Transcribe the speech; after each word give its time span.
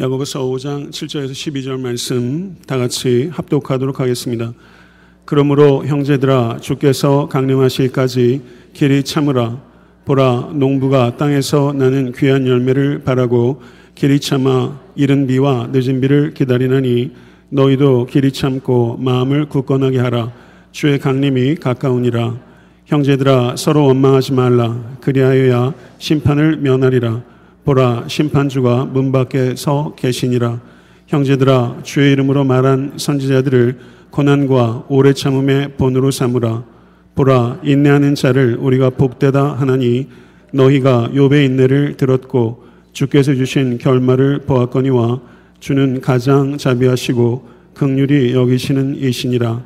야고보서 0.00 0.40
5장 0.46 0.88
7절에서 0.88 1.32
12절 1.32 1.78
말씀 1.78 2.56
다 2.66 2.78
같이 2.78 3.28
합독하도록 3.34 4.00
하겠습니다. 4.00 4.54
그러므로 5.26 5.84
형제들아 5.84 6.56
주께서 6.62 7.28
강림하실까지 7.28 8.40
길이 8.72 9.02
참으라. 9.02 9.60
보라 10.06 10.52
농부가 10.54 11.18
땅에서 11.18 11.74
나는 11.74 12.12
귀한 12.16 12.46
열매를 12.46 13.02
바라고 13.04 13.60
길이 13.94 14.18
참아 14.20 14.80
이른 14.94 15.26
비와 15.26 15.68
늦은 15.70 16.00
비를 16.00 16.32
기다리나니 16.32 17.10
너희도 17.50 18.06
길이 18.06 18.32
참고 18.32 18.96
마음을 18.96 19.50
굳건하게 19.50 19.98
하라. 19.98 20.32
주의 20.72 20.98
강림이 20.98 21.56
가까우니라. 21.56 22.40
형제들아 22.86 23.56
서로 23.56 23.84
원망하지 23.84 24.32
말라. 24.32 24.96
그리하여야 25.02 25.74
심판을 25.98 26.56
면하리라 26.56 27.22
보라 27.64 28.04
심판주가 28.08 28.86
문 28.86 29.12
밖에 29.12 29.54
서 29.56 29.94
계시니라. 29.96 30.60
형제들아 31.06 31.80
주의 31.82 32.12
이름으로 32.12 32.44
말한 32.44 32.94
선지자들을 32.96 33.78
고난과 34.10 34.86
오래 34.88 35.12
참음의 35.12 35.76
본으로 35.76 36.10
삼으라. 36.10 36.64
보라 37.14 37.60
인내하는 37.62 38.14
자를 38.14 38.56
우리가 38.60 38.90
복되다 38.90 39.54
하나니 39.54 40.08
너희가 40.52 41.10
욥의 41.12 41.44
인내를 41.46 41.96
들었고 41.96 42.64
주께서 42.92 43.34
주신 43.34 43.78
결말을 43.78 44.40
보았거니와 44.46 45.20
주는 45.60 46.00
가장 46.00 46.56
자비하시고 46.56 47.48
극률이 47.74 48.34
여기시는 48.34 48.96
이시니라. 48.96 49.62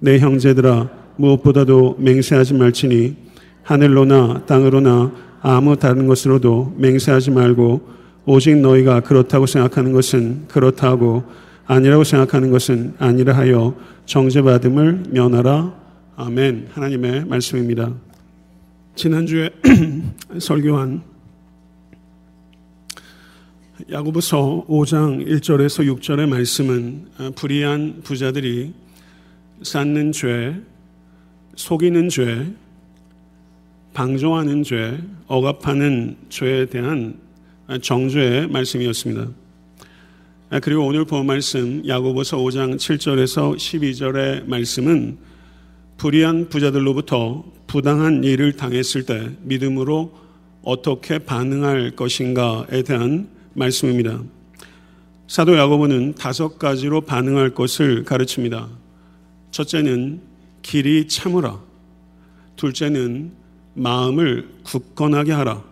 내 0.00 0.18
형제들아 0.18 0.88
무엇보다도 1.16 1.96
맹세하지 1.98 2.54
말지니 2.54 3.16
하늘로나 3.62 4.44
땅으로나 4.46 5.12
아무 5.40 5.76
다른 5.76 6.06
것으로도 6.06 6.74
맹세하지 6.76 7.30
말고 7.30 7.88
오직 8.26 8.56
너희가 8.56 9.00
그렇다고 9.00 9.46
생각하는 9.46 9.92
것은 9.92 10.48
그렇다고 10.48 11.24
아니라고 11.66 12.04
생각하는 12.04 12.50
것은 12.50 12.94
아니라 12.98 13.36
하여 13.36 13.74
정죄받음을 14.06 15.04
면하라. 15.10 15.74
아멘. 16.16 16.68
하나님의 16.72 17.26
말씀입니다. 17.26 17.92
지난주에 18.96 19.50
설교한 20.40 21.02
야고보서 23.92 24.66
5장 24.68 25.24
1절에서 25.26 25.86
6절의 26.00 26.28
말씀은 26.28 27.06
불의한 27.36 28.00
부자들이 28.02 28.74
쌓는 29.62 30.12
죄, 30.12 30.60
속이는 31.54 32.08
죄, 32.08 32.52
방종하는 33.98 34.62
죄, 34.62 34.96
억압하는 35.26 36.16
죄에 36.28 36.66
대한 36.66 37.18
정죄의 37.82 38.46
말씀이었습니다. 38.46 39.28
그리고 40.62 40.86
오늘 40.86 41.04
본 41.04 41.26
말씀 41.26 41.82
야고보서 41.84 42.36
5장 42.36 42.76
7절에서 42.76 43.56
12절의 43.56 44.46
말씀은 44.46 45.18
불의한 45.96 46.48
부자들로부터 46.48 47.44
부당한 47.66 48.22
일을 48.22 48.52
당했을 48.52 49.04
때 49.04 49.30
믿음으로 49.42 50.16
어떻게 50.62 51.18
반응할 51.18 51.96
것인가에 51.96 52.82
대한 52.82 53.28
말씀입니다. 53.54 54.22
사도 55.26 55.58
야고보는 55.58 56.14
다섯 56.14 56.56
가지로 56.60 57.00
반응할 57.00 57.50
것을 57.52 58.04
가르칩니다. 58.04 58.68
첫째는 59.50 60.20
길이 60.62 61.08
참으라. 61.08 61.60
둘째는 62.54 63.47
마음을 63.78 64.48
굳건하게 64.64 65.32
하라. 65.32 65.62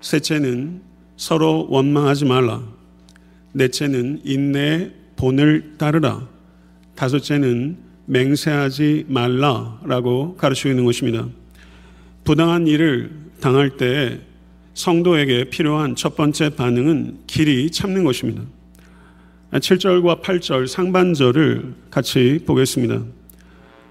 셋째는 0.00 0.82
서로 1.16 1.66
원망하지 1.70 2.24
말라. 2.24 2.62
넷째는 3.52 4.22
인내의 4.24 4.92
본을 5.16 5.74
따르라. 5.78 6.26
다섯째는 6.94 7.76
맹세하지 8.06 9.06
말라라고 9.08 10.36
가르치고 10.36 10.70
있는 10.70 10.84
것입니다. 10.84 11.26
부당한 12.24 12.66
일을 12.66 13.10
당할 13.40 13.76
때 13.76 14.20
성도에게 14.74 15.50
필요한 15.50 15.94
첫 15.94 16.16
번째 16.16 16.50
반응은 16.50 17.18
길이 17.26 17.70
참는 17.70 18.04
것입니다. 18.04 18.42
7절과 19.52 20.22
8절 20.22 20.66
상반절을 20.66 21.74
같이 21.90 22.40
보겠습니다. 22.44 23.02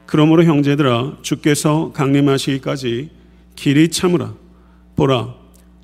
그러므로 0.05 0.43
형제들아 0.43 1.19
주께서 1.21 1.91
강림하시기까지 1.93 3.09
길이 3.55 3.89
참으라. 3.89 4.33
보라, 4.95 5.35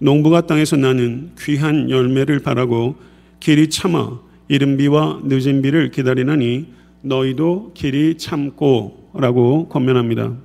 농부가 0.02 0.42
땅에서 0.42 0.78
나는 0.78 1.32
귀한 1.40 1.90
열매를 1.90 2.40
바라고 2.40 2.96
길이 3.40 3.70
참아 3.70 4.20
이른 4.48 4.78
비와 4.78 5.22
늦은 5.24 5.62
비를 5.62 5.92
기다리나니 5.92 6.68
너희도 7.02 7.72
길이 7.74 8.18
참고 8.18 9.10
라고 9.14 9.68
권면합니다. 9.70 10.36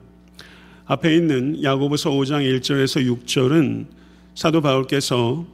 앞에 0.87 1.17
있는 1.17 1.63
야고보서 1.63 2.11
5장 2.11 2.43
1절에서 2.61 3.25
6절은 3.25 3.87
사도 4.35 4.61
바울께서 4.61 5.47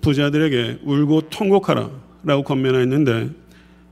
부자들에게 0.00 0.80
울고 0.84 1.28
통곡하라 1.30 1.90
라고 2.24 2.42
권면하였는데 2.42 3.30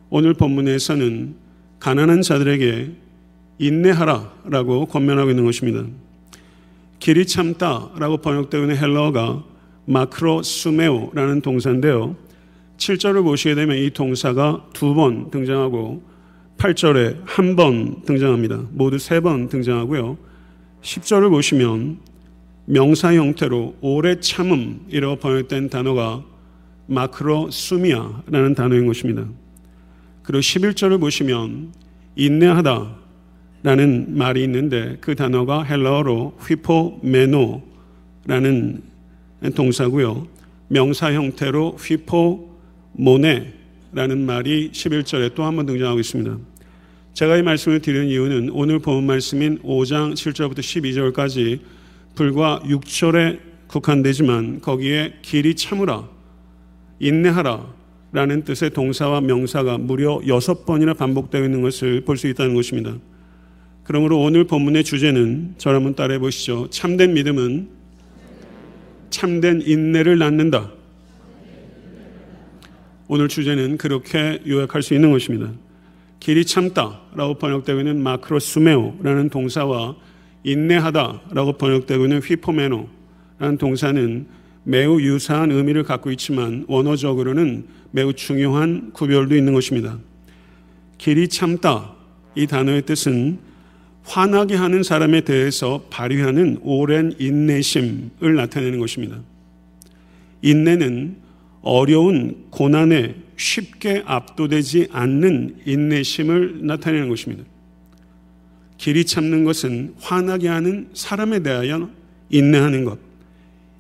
오늘 0.09 0.35
본문에서는 0.35 1.35
가난한 1.79 2.23
자들에게 2.23 2.91
인내하라 3.59 4.33
라고 4.47 4.87
권면하고 4.87 5.31
있는 5.31 5.45
것입니다. 5.45 5.85
길이 7.01 7.27
참다라고 7.27 8.19
번역되어 8.19 8.61
있는 8.61 8.77
헬러가 8.77 9.43
마크로 9.87 10.43
수메오라는 10.43 11.41
동사인데요. 11.41 12.15
7절을 12.77 13.25
보시게 13.25 13.55
되면 13.55 13.77
이 13.77 13.91
동사가 13.91 14.67
두 14.73 14.95
번 14.95 15.31
등장하고 15.31 16.03
8절에 16.59 17.23
한 17.25 17.57
번 17.57 18.03
등장합니다. 18.05 18.67
모두 18.71 18.99
세 18.99 19.21
번 19.21 19.49
등장하고요. 19.49 20.17
10절을 20.83 21.31
보시면 21.31 21.99
명사 22.67 23.15
형태로 23.15 23.77
오래 23.81 24.21
참음이라고 24.21 25.17
번역된 25.17 25.71
단어가 25.71 26.23
마크로 26.87 27.51
수미아라는 27.51 28.55
단어인 28.55 28.87
것입니다. 28.87 29.25
그리고 30.23 30.41
11절을 30.41 31.01
보시면 31.01 31.73
인내하다 32.17 33.00
라는 33.63 34.17
말이 34.17 34.43
있는데 34.45 34.97
그 35.01 35.15
단어가 35.15 35.63
헬라어로 35.63 36.39
휘포메노라는 36.41 37.61
동사고요. 39.55 40.27
명사 40.69 41.13
형태로 41.13 41.77
휘포모네라는 41.79 43.51
말이 44.25 44.71
11절에 44.73 45.35
또 45.35 45.45
한 45.45 45.57
번 45.57 45.67
등장하고 45.67 46.01
있습니다. 46.01 46.39
제가 47.13 47.37
이 47.37 47.43
말씀을 47.43 47.81
드리는 47.81 48.07
이유는 48.07 48.51
오늘 48.53 48.79
본 48.79 49.05
말씀인 49.05 49.59
5장 49.59 50.15
7절부터 50.15 50.61
12절까지 50.61 51.59
불과 52.15 52.61
6절에 52.65 53.41
국한되지만 53.67 54.61
거기에 54.61 55.15
길이 55.23 55.55
참으라, 55.55 56.09
인내하라 56.99 57.75
라는 58.13 58.43
뜻의 58.45 58.71
동사와 58.71 59.21
명사가 59.21 59.79
무려 59.79 60.19
6번이나 60.21 60.97
반복되어 60.97 61.45
있는 61.45 61.63
것을 61.63 62.01
볼 62.03 62.17
수 62.17 62.27
있다는 62.29 62.55
것입니다. 62.55 62.95
그러므로 63.91 64.21
오늘 64.21 64.45
본문의 64.45 64.85
주제는 64.85 65.55
저를 65.59 65.79
한번 65.79 65.97
따라해 65.97 66.21
보시죠. 66.21 66.69
참된 66.71 67.13
믿음은 67.13 67.71
참된 69.11 69.61
인내를 69.63 70.17
낳는다. 70.17 70.71
오늘 73.09 73.27
주제는 73.27 73.79
그렇게 73.79 74.41
요약할 74.47 74.85
수 74.85 74.95
있는 74.95 75.11
것입니다. 75.11 75.51
길이 76.21 76.45
참다라고 76.45 77.35
번역되고 77.41 77.81
있는 77.81 78.01
마크로스메오라는 78.01 79.29
동사와 79.29 79.97
인내하다라고 80.45 81.55
번역되고 81.55 82.05
있는 82.05 82.21
휘포메노라는 82.21 83.59
동사는 83.59 84.27
매우 84.63 85.01
유사한 85.01 85.51
의미를 85.51 85.83
갖고 85.83 86.13
있지만 86.13 86.65
원어적으로는 86.69 87.67
매우 87.91 88.13
중요한 88.13 88.93
구별도 88.93 89.35
있는 89.35 89.53
것입니다. 89.53 89.99
길이 90.97 91.27
참다 91.27 91.97
이 92.37 92.47
단어의 92.47 92.83
뜻은 92.83 93.50
화나게 94.05 94.55
하는 94.57 94.83
사람에 94.83 95.23
대해서 95.23 95.85
발휘하는 95.91 96.61
오랜 96.63 97.15
인내심을 97.19 98.35
나타내는 98.35 98.79
것입니다. 98.79 99.21
인내는 100.43 101.17
어려운 101.63 102.47
고난에 102.51 103.15
쉽게 103.37 104.03
압도되지 104.07 104.89
않는 104.91 105.61
인내심을 105.65 106.67
나타내는 106.67 107.09
것입니다. 107.09 107.45
길이 108.79 109.05
참는 109.05 109.45
것은 109.45 109.95
화나게 110.01 110.49
하는 110.49 110.89
사람에 110.95 111.41
대하여 111.43 111.91
인내하는 112.31 112.85
것. 112.85 112.99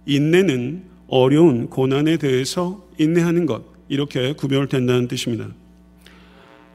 인내는 0.06 0.82
어려운 1.08 1.69
고난에 1.69 2.19
대해서 2.19 2.87
인내하는 2.99 3.46
것. 3.46 3.64
이렇게 3.88 4.32
구별된다는 4.34 5.08
뜻입니다. 5.08 5.49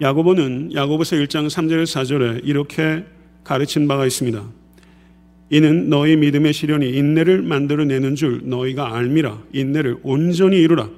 야고보는 0.01 0.74
야고보서 0.74 1.15
1장 1.18 1.48
3절 1.48 1.83
4절에 1.83 2.41
이렇게 2.44 3.06
가르친 3.45 3.88
바가 3.88 4.06
있습니다. 4.06 4.44
이는 5.51 5.89
너희 5.89 6.18
믿음의 6.18 6.51
시련이 6.51 6.89
인내를 6.89 7.42
만들어내는 7.44 8.15
줄 8.15 8.42
너희가 8.44 8.95
알미라. 8.95 9.42
인내를 9.53 9.97
온전히 10.03 10.57
이루라. 10.57 10.89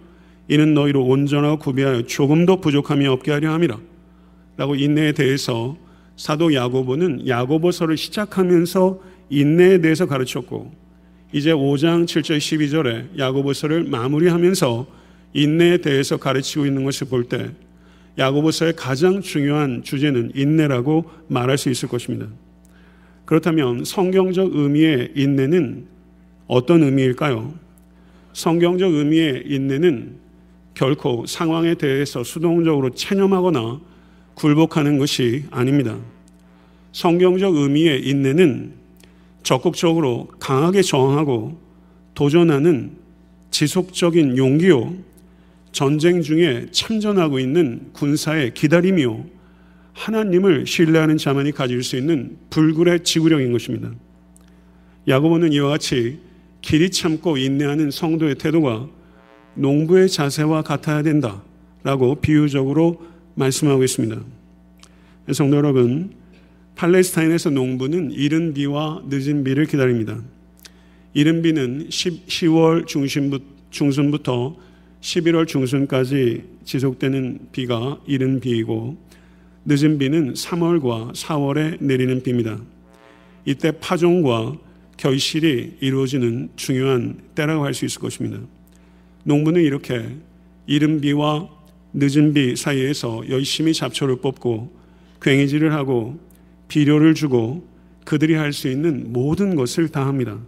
이는 0.48 0.74
너희로 0.74 1.06
온전하고 1.06 1.60
구비하여 1.60 2.04
조금도 2.04 2.62
부족함이 2.62 3.06
없게 3.06 3.34
하려 3.34 3.52
함이라. 3.52 3.78
라고 4.56 4.76
인내에 4.76 5.12
대해서 5.12 5.78
사도 6.16 6.54
야고보는 6.54 7.28
야고보서를 7.28 7.98
시작하면서 7.98 9.00
인내에 9.30 9.82
대해서 9.82 10.08
가르쳤고 10.08 10.72
이제 11.34 11.52
5장 11.52 12.06
7절 12.06 12.38
12절에 12.38 13.20
야고보서를 13.20 13.84
마무리하면서 13.84 14.88
인내에 15.34 15.80
대해서 15.80 16.18
가르치고 16.18 16.66
있는 16.66 16.86
것을 16.86 17.08
볼때 17.08 17.52
야고보서의 18.18 18.74
가장 18.76 19.22
중요한 19.22 19.84
주제는 19.84 20.32
인내라고 20.36 21.06
말할 21.28 21.58
수 21.58 21.70
있을 21.70 21.88
것입니다. 21.88 22.28
그렇다면 23.26 23.84
성경적 23.84 24.56
의미의 24.56 25.12
인내는 25.16 25.86
어떤 26.48 26.84
의미일까요? 26.84 27.54
성경적 28.34 28.94
의미의 28.94 29.44
인내는 29.46 30.16
결코 30.74 31.26
상황에 31.26 31.76
대해서 31.76 32.24
수동적으로 32.24 32.92
체념하거나 32.92 33.82
굴복하는 34.36 34.98
것이 34.98 35.44
아닙니다. 35.50 35.98
성경적 36.92 37.56
의미의 37.56 38.08
인내는 38.08 38.74
적극적으로 39.44 40.28
강하게 40.40 40.82
저항하고 40.82 41.58
도전하는 42.14 42.92
지속적인 43.52 44.38
용기요, 44.38 44.94
전쟁 45.78 46.24
중에 46.24 46.66
참전하고 46.72 47.38
있는 47.38 47.92
군사의 47.94 48.56
기다림이요, 48.56 49.28
하나님을 49.94 50.66
신뢰하는 50.66 51.18
자만이 51.18 51.52
가질 51.52 51.84
수 51.84 51.98
있는 51.98 52.36
불굴의 52.50 53.04
지구력인 53.04 53.52
것입니다. 53.52 53.92
야고보는 55.08 55.54
이와 55.54 55.70
같이 55.70 56.18
길이 56.62 56.90
참고 56.90 57.38
인내하는 57.38 57.92
성도의 57.92 58.40
태도가 58.40 58.88
농부의 59.54 60.10
자세와 60.10 60.64
같아야 60.64 61.04
된다라고 61.04 62.22
비유적으로 62.22 63.00
말씀하고 63.36 63.84
있습니다. 63.84 64.20
성도 65.32 65.58
여러분, 65.58 66.12
팔레스타인에서 66.74 67.52
농부는 67.52 68.14
이른 68.14 68.56
비와 68.56 69.04
늦은 69.08 69.44
비를 69.44 69.68
기다립니다. 69.68 70.24
이른 71.14 71.44
비는 71.44 71.90
10, 71.92 72.48
월 72.48 72.88
중순부터 73.70 74.66
11월 75.02 75.48
중순까지 75.48 76.44
지속되는 76.66 77.50
비가 77.52 78.00
이른 78.06 78.40
비이고 78.40 78.98
늦은 79.66 79.98
비는 79.98 80.34
3월과 80.34 81.14
4월에 81.14 81.82
내리는 81.82 82.22
비입니다. 82.24 82.60
이때 83.46 83.72
파종과 83.72 84.58
결실이 84.98 85.78
이루어지는 85.80 86.50
중요한 86.56 87.20
때라고 87.36 87.64
할 87.64 87.74
수 87.74 87.86
있을 87.86 88.02
것입니다. 88.02 88.40
농부는 89.24 89.62
이렇게 89.62 90.16
이른 90.66 91.00
비와 91.02 91.50
늦은 91.94 92.34
비 92.34 92.56
사이에서 92.56 93.30
열심히 93.30 93.74
잡초를 93.74 94.18
뽑고 94.18 94.74
괭이질을 95.20 95.74
하고 95.74 96.20
비료를 96.68 97.14
주고 97.14 97.68
그들이 98.06 98.34
할 98.36 98.54
수 98.54 98.70
있는 98.70 99.12
모든 99.12 99.56
것을 99.56 99.90
다 99.90 100.06
합니다. 100.08 100.40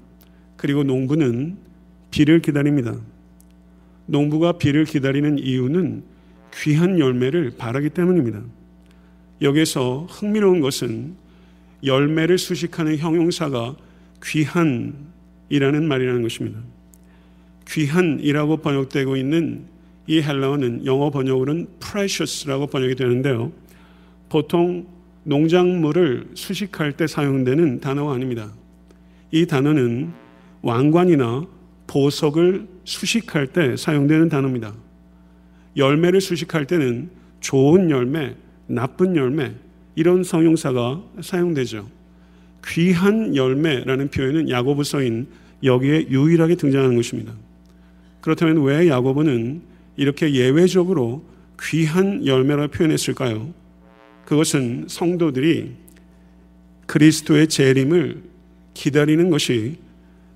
그리고 0.57 0.83
농부는 0.83 1.57
비를 2.11 2.41
기다립니다. 2.41 2.95
농부가 4.09 4.53
비를 4.53 4.85
기다리는 4.85 5.37
이유는 5.37 6.03
귀한 6.55 6.97
열매를 6.97 7.51
바라기 7.57 7.91
때문입니다. 7.91 8.41
여기서 9.41 10.07
흥미로운 10.09 10.61
것은 10.61 11.15
열매를 11.83 12.37
수식하는 12.37 12.97
형용사가 12.97 13.75
귀한이라는 14.23 15.87
말이라는 15.87 16.21
것입니다. 16.23 16.59
귀한이라고 17.67 18.57
번역되고 18.57 19.15
있는 19.15 19.65
이 20.07 20.21
헬라어는 20.21 20.87
영어 20.87 21.11
번역으로는 21.11 21.67
precious라고 21.79 22.65
번역이 22.65 22.95
되는데요. 22.95 23.51
보통 24.27 24.87
농작물을 25.23 26.31
수식할 26.33 26.93
때 26.93 27.05
사용되는 27.05 27.79
단어가 27.79 28.13
아닙니다. 28.13 28.51
이 29.31 29.45
단어는 29.45 30.11
왕관이나 30.63 31.58
보석을 31.89 32.67
수식할 32.83 33.47
때 33.47 33.75
사용되는 33.75 34.29
단어입니다. 34.29 34.73
열매를 35.75 36.21
수식할 36.21 36.67
때는 36.67 37.09
좋은 37.39 37.89
열매, 37.89 38.35
나쁜 38.67 39.15
열매, 39.15 39.53
이런 39.95 40.23
성용사가 40.23 41.01
사용되죠. 41.21 41.89
귀한 42.67 43.35
열매라는 43.35 44.09
표현은 44.09 44.49
야고보서인 44.49 45.27
여기에 45.63 46.09
유일하게 46.09 46.55
등장하는 46.55 46.95
것입니다. 46.95 47.33
그렇다면 48.21 48.63
왜 48.63 48.87
야고보는 48.87 49.61
이렇게 49.97 50.33
예외적으로 50.33 51.25
귀한 51.61 52.25
열매라 52.25 52.67
표현했을까요? 52.67 53.51
그것은 54.25 54.85
성도들이 54.87 55.71
그리스도의 56.85 57.47
재림을 57.47 58.21
기다리는 58.75 59.29
것이 59.29 59.77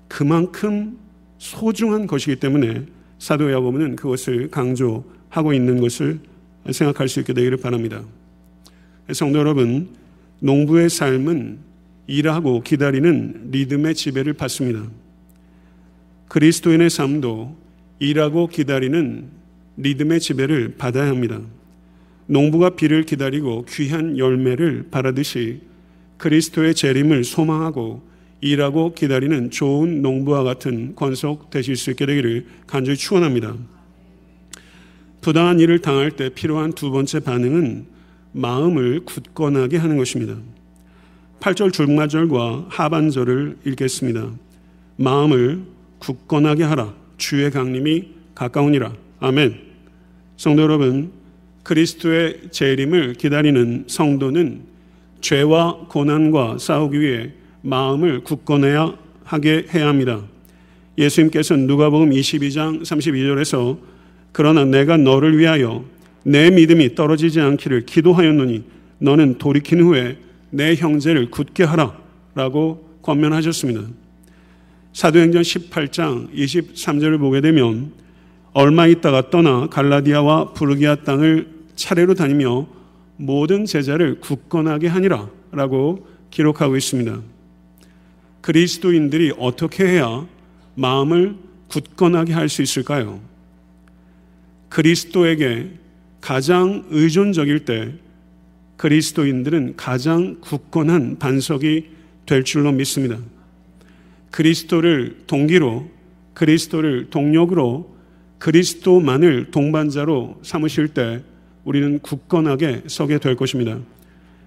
그만큼 0.08 0.98
소중한 1.38 2.06
것이기 2.06 2.36
때문에 2.36 2.86
사도 3.18 3.50
야고보는 3.52 3.96
그것을 3.96 4.50
강조하고 4.50 5.52
있는 5.52 5.80
것을 5.80 6.18
생각할 6.70 7.08
수 7.08 7.20
있게 7.20 7.32
되기를 7.32 7.58
바랍니다. 7.58 8.02
성도 9.12 9.38
여러분, 9.38 9.88
농부의 10.40 10.90
삶은 10.90 11.58
일하고 12.06 12.62
기다리는 12.62 13.50
리듬의 13.50 13.94
지배를 13.94 14.34
받습니다. 14.34 14.84
그리스도인의 16.28 16.90
삶도 16.90 17.56
일하고 17.98 18.48
기다리는 18.48 19.28
리듬의 19.76 20.20
지배를 20.20 20.74
받아야 20.76 21.08
합니다. 21.08 21.40
농부가 22.26 22.70
비를 22.70 23.04
기다리고 23.04 23.64
귀한 23.68 24.18
열매를 24.18 24.88
바라듯이 24.90 25.60
그리스도의 26.16 26.74
재림을 26.74 27.24
소망하고 27.24 28.02
일하고 28.40 28.94
기다리는 28.94 29.50
좋은 29.50 30.02
농부와 30.02 30.42
같은 30.42 30.94
권속 30.94 31.50
되실 31.50 31.76
수 31.76 31.90
있게 31.90 32.06
되기를 32.06 32.46
간절히 32.66 32.96
축원합니다. 32.96 33.54
부당한 35.20 35.58
일을 35.58 35.78
당할 35.78 36.10
때 36.10 36.28
필요한 36.28 36.72
두 36.72 36.90
번째 36.90 37.20
반응은 37.20 37.86
마음을 38.32 39.04
굳건하게 39.04 39.78
하는 39.78 39.96
것입니다. 39.96 40.36
8절 41.40 41.72
중마절과 41.72 42.66
하반절을 42.68 43.58
읽겠습니다. 43.64 44.30
마음을 44.96 45.62
굳건하게 45.98 46.64
하라. 46.64 46.94
주의 47.16 47.50
강림이 47.50 48.08
가까우니라. 48.34 48.94
아멘. 49.20 49.58
성도 50.36 50.62
여러분, 50.62 51.12
그리스도의 51.62 52.50
재림을 52.50 53.14
기다리는 53.14 53.84
성도는 53.86 54.62
죄와 55.20 55.86
고난과 55.88 56.58
싸우기 56.58 57.00
위해 57.00 57.32
마음을 57.64 58.22
굳건해야 58.24 58.94
하게 59.24 59.66
해야 59.72 59.88
합니다. 59.88 60.22
예수님께서 60.98 61.56
누가복음 61.56 62.10
22장 62.10 62.82
32절에서 62.82 63.78
그러나 64.32 64.64
내가 64.64 64.98
너를 64.98 65.38
위하여 65.38 65.84
내 66.24 66.50
믿음이 66.50 66.94
떨어지지 66.94 67.40
않기를 67.40 67.86
기도하였노니 67.86 68.64
너는 68.98 69.38
돌이킨 69.38 69.80
후에 69.80 70.18
내 70.50 70.74
형제를 70.74 71.30
굳게 71.30 71.64
하라 71.64 71.96
라고 72.34 72.98
권면하셨습니다. 73.02 73.80
사도행전 74.92 75.42
18장 75.42 76.32
23절을 76.34 77.18
보게 77.18 77.40
되면 77.40 77.92
얼마 78.52 78.86
있다가 78.86 79.30
떠나 79.30 79.68
갈라디아와 79.68 80.52
부르기아 80.52 80.96
땅을 80.96 81.48
차례로 81.76 82.14
다니며 82.14 82.66
모든 83.16 83.64
제자를 83.64 84.20
굳건하게 84.20 84.88
하니라 84.88 85.28
라고 85.50 86.06
기록하고 86.30 86.76
있습니다. 86.76 87.33
그리스도인들이 88.44 89.32
어떻게 89.38 89.86
해야 89.86 90.26
마음을 90.74 91.34
굳건하게 91.68 92.34
할 92.34 92.50
수 92.50 92.60
있을까요? 92.60 93.18
그리스도에게 94.68 95.70
가장 96.20 96.84
의존적일 96.90 97.64
때 97.64 97.94
그리스도인들은 98.76 99.76
가장 99.78 100.42
굳건한 100.42 101.18
반석이 101.18 101.86
될 102.26 102.44
줄로 102.44 102.70
믿습니다. 102.72 103.18
그리스도를 104.30 105.22
동기로, 105.26 105.88
그리스도를 106.34 107.08
동력으로, 107.08 107.96
그리스도만을 108.40 109.52
동반자로 109.52 110.40
삼으실 110.42 110.88
때 110.88 111.22
우리는 111.64 111.98
굳건하게 112.00 112.82
서게 112.88 113.18
될 113.18 113.36
것입니다. 113.36 113.78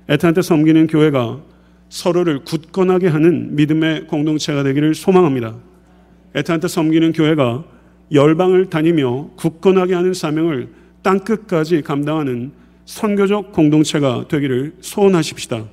애타한테 0.08 0.44
섬기는 0.44 0.86
교회가 0.86 1.57
서로를 1.90 2.44
굳건하게 2.44 3.08
하는 3.08 3.56
믿음의 3.56 4.08
공동체가 4.08 4.64
되기를 4.64 4.96
소망합니다. 4.96 5.56
애타한테 6.36 6.68
섬기는 6.68 7.14
교회가 7.14 7.64
열방을 8.12 8.70
다니며 8.70 9.30
굳건하게 9.36 9.94
하는 9.94 10.14
사명을 10.14 10.70
땅끝까지 11.02 11.82
감당하는 11.82 12.52
선교적 12.86 13.52
공동체가 13.52 14.28
되기를 14.28 14.76
소원하십시다. 14.82 15.66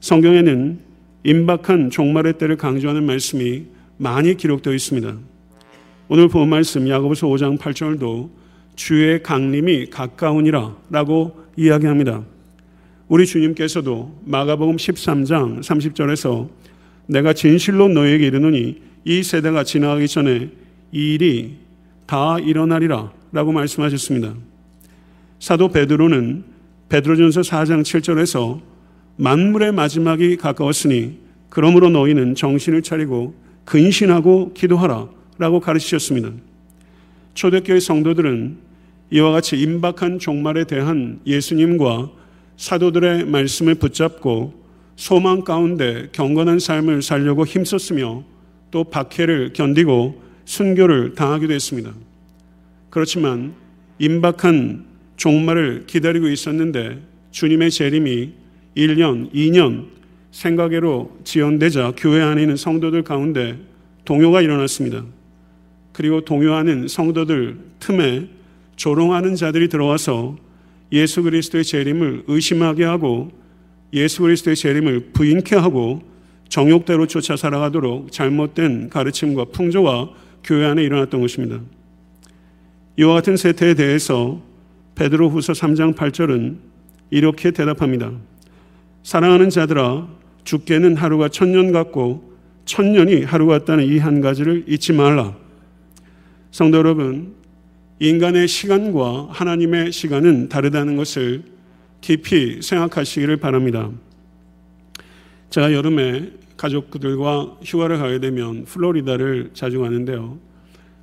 성경에는 0.00 0.80
임박한 1.24 1.90
종말의 1.90 2.38
때를 2.38 2.56
강조하는 2.56 3.04
말씀이 3.04 3.64
많이 3.96 4.36
기록되어 4.36 4.72
있습니다. 4.72 5.16
오늘 6.08 6.28
본 6.28 6.48
말씀 6.48 6.88
야고보서 6.88 7.26
5장 7.26 7.58
8절도 7.58 8.30
주의 8.76 9.22
강림이 9.22 9.90
가까우니라 9.90 10.76
라고 10.90 11.36
이야기합니다. 11.56 12.24
우리 13.08 13.24
주님께서도 13.24 14.20
마가복음 14.26 14.76
13장 14.76 15.60
30절에서 15.60 16.46
내가 17.06 17.32
진실로 17.32 17.88
너에게 17.88 18.26
이르노니 18.26 18.82
이 19.06 19.22
세대가 19.22 19.64
지나가기 19.64 20.06
전에 20.08 20.50
이 20.92 21.14
일이 21.14 21.56
다 22.06 22.38
일어나리라 22.38 23.10
라고 23.32 23.52
말씀하셨습니다. 23.52 24.34
사도 25.40 25.68
베드로는 25.68 26.44
베드로전서 26.90 27.40
4장 27.40 27.80
7절에서 27.80 28.60
만물의 29.16 29.72
마지막이 29.72 30.36
가까웠으니 30.36 31.18
그러므로 31.48 31.88
너희는 31.88 32.34
정신을 32.34 32.82
차리고 32.82 33.34
근신하고 33.64 34.52
기도하라 34.52 35.08
라고 35.38 35.60
가르치셨습니다. 35.60 36.32
초대교회 37.32 37.80
성도들은 37.80 38.58
이와 39.12 39.32
같이 39.32 39.58
임박한 39.58 40.18
종말에 40.18 40.64
대한 40.64 41.20
예수님과 41.26 42.17
사도들의 42.58 43.24
말씀을 43.24 43.76
붙잡고 43.76 44.52
소망 44.96 45.42
가운데 45.42 46.08
경건한 46.12 46.58
삶을 46.58 47.02
살려고 47.02 47.46
힘썼으며 47.46 48.24
또 48.70 48.84
박해를 48.84 49.52
견디고 49.54 50.20
순교를 50.44 51.14
당하기도 51.14 51.54
했습니다. 51.54 51.92
그렇지만 52.90 53.54
임박한 54.00 54.84
종말을 55.16 55.84
기다리고 55.86 56.28
있었는데 56.28 57.00
주님의 57.30 57.70
재림이 57.70 58.32
1년, 58.76 59.32
2년 59.32 59.86
생각외로 60.32 61.16
지연되자 61.24 61.94
교회 61.96 62.20
안에 62.22 62.42
있는 62.42 62.56
성도들 62.56 63.02
가운데 63.02 63.56
동요가 64.04 64.42
일어났습니다. 64.42 65.04
그리고 65.92 66.22
동요하는 66.22 66.88
성도들 66.88 67.58
틈에 67.78 68.28
조롱하는 68.76 69.36
자들이 69.36 69.68
들어와서 69.68 70.36
예수 70.92 71.22
그리스도의 71.22 71.64
재림을 71.64 72.24
의심하게 72.26 72.84
하고 72.84 73.30
예수 73.92 74.22
그리스도의 74.22 74.56
재림을 74.56 75.10
부인케 75.12 75.56
하고 75.56 76.02
정욕대로 76.48 77.06
쫓아 77.06 77.36
살아가도록 77.36 78.10
잘못된 78.10 78.88
가르침과 78.88 79.46
풍조와 79.46 80.10
교회 80.44 80.66
안에 80.66 80.82
일어났던 80.82 81.20
것입니다. 81.20 81.60
이와 82.96 83.14
같은 83.14 83.36
세태에 83.36 83.74
대해서 83.74 84.40
베드로 84.94 85.30
후서 85.30 85.52
3장 85.52 85.94
8절은 85.94 86.56
이렇게 87.10 87.50
대답합니다. 87.50 88.12
사랑하는 89.02 89.50
자들아, 89.50 90.08
죽게는 90.44 90.96
하루가 90.96 91.28
천년 91.28 91.72
같고 91.72 92.32
천년이 92.64 93.24
하루 93.24 93.46
같다는 93.46 93.84
이 93.84 93.98
한 93.98 94.20
가지를 94.20 94.64
잊지 94.66 94.92
말라. 94.92 95.34
성도 96.50 96.78
여러분, 96.78 97.34
인간의 98.00 98.46
시간과 98.46 99.28
하나님의 99.30 99.90
시간은 99.90 100.48
다르다는 100.48 100.96
것을 100.96 101.42
깊이 102.00 102.62
생각하시기를 102.62 103.38
바랍니다. 103.38 103.90
제가 105.50 105.72
여름에 105.72 106.30
가족들과 106.56 107.56
휴가를 107.64 107.98
가게 107.98 108.20
되면 108.20 108.64
플로리다를 108.64 109.50
자주 109.52 109.80
가는데요. 109.80 110.38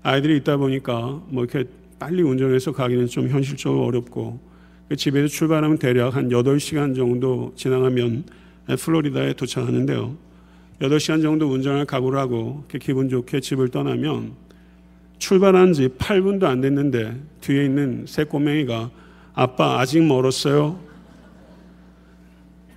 아이들이 0.04 0.38
있다 0.38 0.56
보니까 0.56 1.22
뭐 1.28 1.44
이렇게 1.44 1.70
빨리 2.00 2.22
운전해서 2.22 2.72
가기는 2.72 3.08
좀 3.08 3.28
현실적으로 3.28 3.84
어렵고 3.86 4.40
그 4.88 4.96
집에서 4.96 5.28
출발하면 5.28 5.80
대략 5.80 6.16
한 6.16 6.30
8시간 6.30 6.96
정도 6.96 7.52
지나가면 7.56 8.24
플로리다에 8.80 9.34
도착하는데요. 9.34 10.16
8시간 10.82 11.22
정도 11.22 11.48
운전을 11.48 11.86
각오를 11.86 12.20
하고 12.20 12.64
기분 12.80 13.10
좋게 13.10 13.42
집을 13.42 13.70
떠나면 13.70 14.45
출발한 15.17 15.74
지 15.74 15.88
8분도 15.88 16.43
안 16.43 16.62
됐는데 16.62 17.15
뒤에 17.41 17.65
있는 17.65 18.05
새 18.07 18.24
꼬맹이가 18.24 18.91
아빠 19.34 19.79
아직 19.79 20.01
멀었어요. 20.03 20.79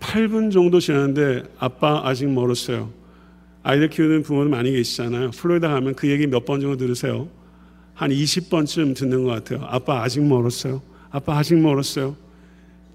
8분 0.00 0.52
정도 0.52 0.80
지났는데 0.80 1.44
아빠 1.58 2.02
아직 2.04 2.28
멀었어요. 2.28 2.90
아이들 3.62 3.88
키우는 3.90 4.22
부모들 4.22 4.50
많이 4.50 4.70
계시잖아요. 4.72 5.30
플로리다 5.32 5.68
가면 5.68 5.94
그 5.94 6.08
얘기 6.08 6.26
몇 6.26 6.44
번 6.44 6.60
정도 6.60 6.76
들으세요. 6.76 7.28
한 7.94 8.10
20번쯤 8.10 8.96
듣는 8.96 9.24
것 9.24 9.30
같아요. 9.30 9.66
아빠 9.68 10.02
아직 10.02 10.22
멀었어요. 10.24 10.80
아빠 11.10 11.36
아직 11.36 11.56
멀었어요. 11.56 12.16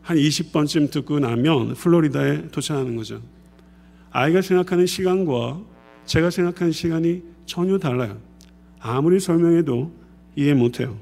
한 0.01 0.17
20번쯤 0.17 0.91
듣고 0.91 1.19
나면 1.19 1.75
플로리다에 1.75 2.47
도착하는 2.50 2.95
거죠. 2.95 3.21
아이가 4.12 4.41
생각하는 4.41 4.85
시간과 4.85 5.62
제가 6.05 6.29
생각하는 6.29 6.71
시간이 6.71 7.21
전혀 7.45 7.77
달라요. 7.77 8.17
아무리 8.85 9.19
설명해도 9.21 9.91
이해 10.35 10.53
못해요. 10.53 10.97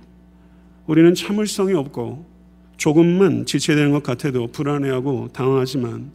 우리는 0.85 1.15
참을성이 1.15 1.73
없고 1.73 2.29
조금만 2.77 3.47
지체되는 3.47 3.91
것 3.91 4.03
같아도 4.03 4.47
불안해하고 4.47 5.29
당황하지만 5.33 6.11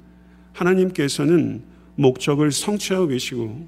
하나님께서는 0.53 1.63
목적을 1.97 2.53
성취하고 2.53 3.09
계시고 3.09 3.67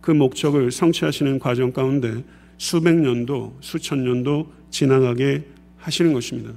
그 0.00 0.10
목적을 0.10 0.72
성취하시는 0.72 1.38
과정 1.38 1.72
가운데 1.72 2.24
수백 2.58 2.96
년도, 2.96 3.58
수천 3.60 4.02
년도 4.02 4.52
지나가게 4.70 5.44
하시는 5.76 6.12
것입니다. 6.12 6.52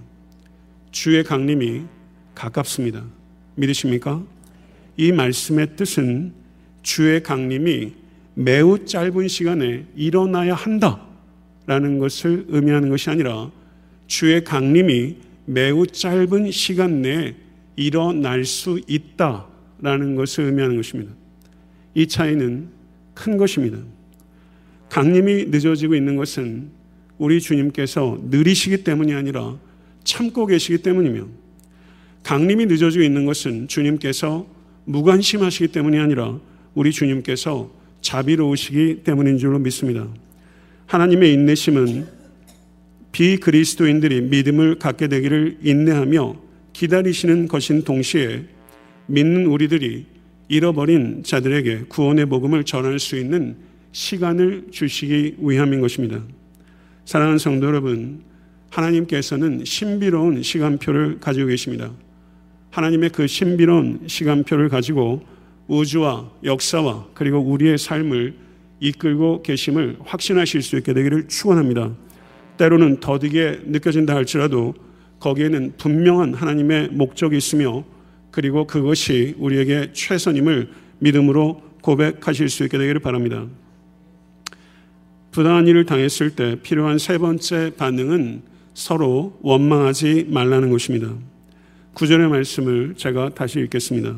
주의 0.92 1.24
강림이 1.24 1.84
가깝습니다. 2.34 3.06
믿으십니까? 3.56 4.24
이 4.98 5.12
말씀의 5.12 5.76
뜻은 5.76 6.34
주의 6.82 7.22
강림이 7.22 7.94
매우 8.42 8.86
짧은 8.86 9.28
시간에 9.28 9.84
일어나야 9.98 10.56
한다라는 10.56 12.00
것을 12.00 12.46
의미하는 12.48 12.88
것이 12.88 13.10
아니라 13.10 13.52
주의 14.08 14.42
강림이 14.46 15.18
매우 15.46 15.86
짧은 15.86 16.50
시간 16.52 17.02
내에 17.02 17.36
일어날 17.76 18.46
수 18.46 18.80
있다라는 18.88 20.16
것을 20.16 20.46
의미하는 20.46 20.78
것입니다. 20.78 21.12
이 21.94 22.08
차이는 22.08 22.70
큰 23.14 23.36
것입니다. 23.36 23.78
강림이 24.88 25.48
늦어지고 25.48 25.96
있는 25.96 26.16
것은 26.16 26.70
우리 27.18 27.42
주님께서 27.42 28.22
느리시기 28.30 28.86
때문이 28.86 29.14
아니라 29.14 29.58
참고 30.06 30.46
계시기 30.46 30.78
때문이며 30.78 31.28
강림이 32.24 32.68
늦어지고 32.68 33.04
있는 33.04 33.26
것은 33.26 33.68
주님께서 33.68 34.48
무관심하시기 34.86 35.74
때문이 35.74 36.00
아니라 36.00 36.40
우리 36.74 36.94
주님께서 36.94 37.79
자비로우시기 38.02 39.02
때문인 39.04 39.38
줄로 39.38 39.60
믿습니다. 39.60 40.08
하나님의 40.86 41.34
인내심은 41.34 42.08
비그리스도인들이 43.12 44.22
믿음을 44.22 44.80
갖게 44.80 45.08
되기를 45.08 45.58
인내하며 45.62 46.36
기다리시는 46.74 47.48
것인 47.48 47.84
동시에 47.84 48.46
믿는 49.08 49.48
우리들이 49.48 50.06
잃어버린 50.48 51.24
자들에게 51.24 51.86
구원의 51.90 52.28
복음을 52.28 52.64
전할 52.64 53.00
수 53.00 53.18
있는 53.18 53.56
시간을 53.92 54.68
주시기 54.72 55.36
위함인 55.40 55.82
것입니다. 55.82 56.24
사랑하는 57.06 57.38
성도 57.38 57.68
여러분, 57.68 58.22
하나님께서는 58.70 59.64
신비로운 59.66 60.44
시간표를 60.44 61.20
가지고 61.20 61.48
계십니다. 61.48 61.92
하나님의 62.72 63.10
그 63.10 63.28
신비로운 63.28 64.02
시간표를 64.08 64.70
가지고 64.70 65.24
우주와 65.70 66.30
역사와 66.44 67.08
그리고 67.14 67.40
우리의 67.40 67.78
삶을 67.78 68.34
이끌고 68.82 69.44
계심을 69.44 69.98
확신하실 70.04 70.62
수 70.62 70.78
있게 70.78 70.94
되기를 70.94 71.28
축원합니다. 71.28 71.94
때로는 72.58 73.00
더디게 73.00 73.62
느껴진다 73.66 74.16
할지라도 74.16 74.74
거기에는 75.20 75.74
분명한 75.78 76.34
하나님의 76.34 76.90
목적이 76.90 77.38
있으며 77.38 77.84
그리고 78.32 78.66
그것이 78.66 79.36
우리에게 79.38 79.92
최선임을 79.94 80.70
믿음으로 81.00 81.62
고백하실 81.82 82.50
수 82.50 82.64
있게 82.64 82.78
되기를 82.78 83.00
바랍니다. 83.00 83.46
부당한 85.32 85.68
일을 85.68 85.86
당했을 85.86 86.32
때 86.32 86.58
필요한 86.62 86.98
세 86.98 87.18
번째 87.18 87.72
반응은 87.78 88.42
서로 88.74 89.38
원망하지 89.42 90.28
말라는 90.30 90.70
것입니다. 90.70 91.14
구절의 91.94 92.30
말씀을 92.30 92.96
제가 92.96 93.30
다시 93.30 93.60
읽겠습니다. 93.60 94.16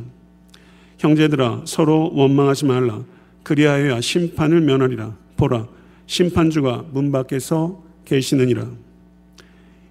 형제들아 1.02 1.64
서로 1.66 2.12
원망하지 2.14 2.66
말라. 2.66 3.04
그리하여야 3.42 4.02
심판을 4.02 4.62
면하리라. 4.62 5.18
보라 5.36 5.68
심판주가 6.06 6.86
문 6.92 7.12
밖에서 7.12 7.84
계시느니라. 8.06 8.70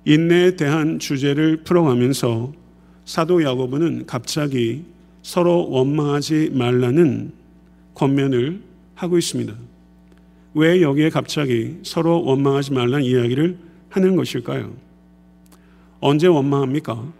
인내에 0.05 0.55
대한 0.55 1.00
주제를 1.00 1.64
풀어가면서 1.64 2.52
사도 3.05 3.43
야고보는 3.43 4.07
갑자기 4.07 4.85
서로 5.23 5.69
원망하지 5.69 6.50
말라는 6.55 7.33
권면을 7.95 8.62
하고 8.95 9.19
있습니다. 9.19 9.52
왜 10.55 10.81
여기에 10.81 11.11
갑자기 11.11 11.79
서로 11.83 12.23
원망하지 12.23 12.73
말라는 12.73 13.02
이야기를 13.05 13.59
하는 13.88 14.14
것일까요? 14.14 14.73
언제 15.99 16.29
원망합니까? 16.29 17.12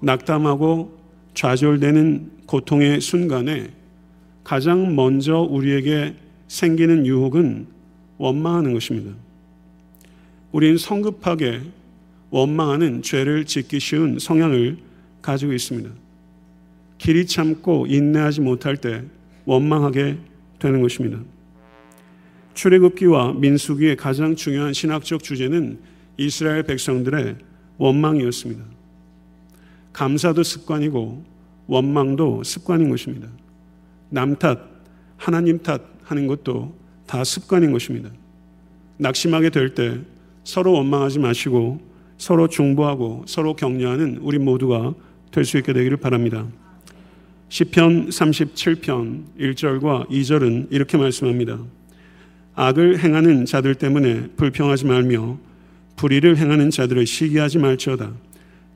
낙담하고 0.00 0.99
좌절되는 1.34 2.30
고통의 2.46 3.00
순간에 3.00 3.70
가장 4.44 4.94
먼저 4.96 5.38
우리에게 5.38 6.14
생기는 6.48 7.06
유혹은 7.06 7.66
원망하는 8.18 8.72
것입니다. 8.74 9.14
우리는 10.52 10.76
성급하게 10.76 11.60
원망하는 12.30 13.02
죄를 13.02 13.44
짓기 13.44 13.80
쉬운 13.80 14.18
성향을 14.18 14.78
가지고 15.22 15.52
있습니다. 15.52 15.90
길이 16.98 17.26
참고 17.26 17.86
인내하지 17.86 18.40
못할 18.40 18.76
때 18.76 19.02
원망하게 19.44 20.18
되는 20.58 20.82
것입니다. 20.82 21.18
출애굽기와 22.54 23.34
민수기의 23.34 23.96
가장 23.96 24.36
중요한 24.36 24.72
신학적 24.72 25.22
주제는 25.22 25.78
이스라엘 26.18 26.62
백성들의 26.64 27.36
원망이었습니다. 27.78 28.79
감사도 29.92 30.42
습관이고 30.42 31.24
원망도 31.66 32.42
습관인 32.44 32.90
것입니다. 32.90 33.28
남 34.08 34.36
탓, 34.36 34.58
하나님 35.16 35.58
탓 35.62 35.80
하는 36.02 36.26
것도 36.26 36.74
다 37.06 37.22
습관인 37.24 37.72
것입니다. 37.72 38.10
낙심하게 38.98 39.50
될 39.50 39.74
때 39.74 39.98
서로 40.44 40.72
원망하지 40.72 41.18
마시고 41.18 41.80
서로 42.18 42.48
중보하고 42.48 43.24
서로 43.26 43.54
격려하는 43.54 44.18
우리 44.22 44.38
모두가 44.38 44.94
될 45.30 45.44
수 45.44 45.58
있게 45.58 45.72
되기를 45.72 45.96
바랍니다. 45.98 46.46
시편 47.48 48.08
37편 48.08 49.24
1절과 49.38 50.08
2절은 50.08 50.68
이렇게 50.70 50.96
말씀합니다. 50.98 51.58
악을 52.54 52.98
행하는 52.98 53.44
자들 53.46 53.74
때문에 53.76 54.28
불평하지 54.36 54.86
말며 54.86 55.38
불의를 55.96 56.36
행하는 56.36 56.70
자들을 56.70 57.06
시기하지 57.06 57.58
말지어다. 57.58 58.12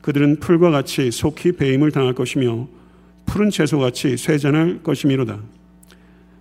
그들은 0.05 0.37
풀과 0.37 0.71
같이 0.71 1.11
속히 1.11 1.53
배임을 1.53 1.91
당할 1.91 2.13
것이며 2.13 2.69
푸른 3.25 3.49
채소같이 3.49 4.19
쇠잔할 4.19 4.83
것이미로다. 4.83 5.41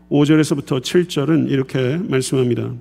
5절에서부터 0.09 0.81
7절은 0.81 1.49
이렇게 1.49 1.95
말씀합니다. 1.95 2.73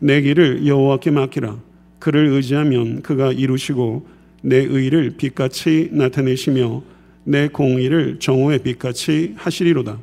내 0.00 0.20
길을 0.22 0.66
여호와께 0.66 1.12
맡기라. 1.12 1.56
그를 2.00 2.26
의지하면 2.26 3.02
그가 3.02 3.30
이루시고 3.30 4.04
내 4.42 4.56
의를 4.56 5.12
빛같이 5.16 5.90
나타내시며 5.92 6.82
내 7.22 7.46
공의를 7.46 8.18
정오의 8.18 8.64
빛같이 8.64 9.34
하시리로다. 9.36 10.00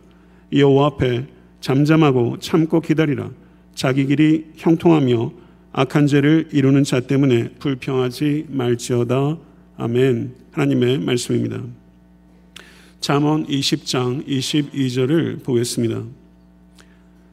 여호와 0.54 0.88
앞에 0.88 1.26
잠잠하고 1.60 2.40
참고 2.40 2.80
기다리라. 2.80 3.30
자기 3.76 4.06
길이 4.06 4.46
형통하며 4.56 5.34
악한 5.74 6.08
죄를 6.08 6.48
이루는 6.54 6.86
자 6.86 7.02
때문에 7.02 7.50
불평하지 7.60 8.46
말지어다. 8.48 9.52
아멘. 9.84 10.34
하나님의 10.54 11.00
말씀입니다. 11.00 11.62
잠언 13.02 13.46
20장 13.46 14.26
22절을 14.26 15.44
보겠습니다. 15.44 16.04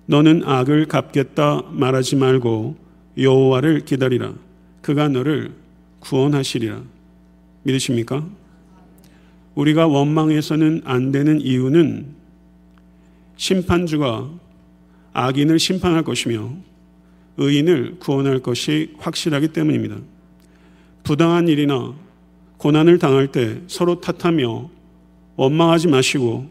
너는 0.07 0.43
악을 0.45 0.87
갚겠다 0.87 1.63
말하지 1.71 2.17
말고 2.17 2.77
여호와를 3.17 3.85
기다리라. 3.85 4.35
그가 4.83 5.07
너를 5.07 5.53
구원하시리라. 6.01 6.83
믿으십니까? 7.63 8.29
우리가 9.55 9.87
원망해서는 9.87 10.83
안 10.85 11.13
되는 11.13 11.41
이유는 11.41 12.17
심판주가 13.37 14.29
악인을 15.13 15.61
심판할 15.61 16.03
것이며 16.03 16.53
의인을 17.37 18.01
구원할 18.01 18.41
것이 18.41 18.93
확실하기 18.99 19.53
때문입니다. 19.53 19.99
부당한 21.05 21.47
일이나 21.47 21.95
고난을 22.61 22.99
당할 22.99 23.29
때 23.29 23.59
서로 23.69 24.01
탓하며 24.03 24.69
원망하지 25.37 25.89
마시고 25.89 26.47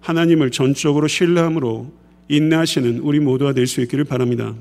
하나님을 0.00 0.50
전적으로 0.50 1.08
신뢰함으로 1.08 1.90
인내하시는 2.28 2.98
우리 2.98 3.20
모두가 3.20 3.54
될 3.54 3.66
수 3.66 3.80
있기를 3.80 4.04
바랍니다. 4.04 4.54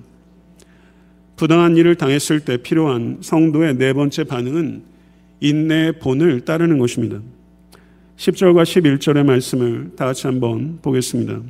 부당한 1.35 1.75
일을 1.75 1.95
당했을 1.95 2.39
때 2.39 2.55
필요한 2.55 3.17
성도의 3.19 3.77
네 3.77 3.91
번째 3.91 4.23
반응은 4.23 4.83
인내의 5.41 5.99
본을 5.99 6.45
따르는 6.45 6.77
것입니다. 6.77 7.19
10절과 8.15 8.63
11절의 8.63 9.25
말씀을 9.25 9.91
다 9.97 10.05
같이 10.05 10.27
한번 10.27 10.79
보겠습니다. 10.81 11.41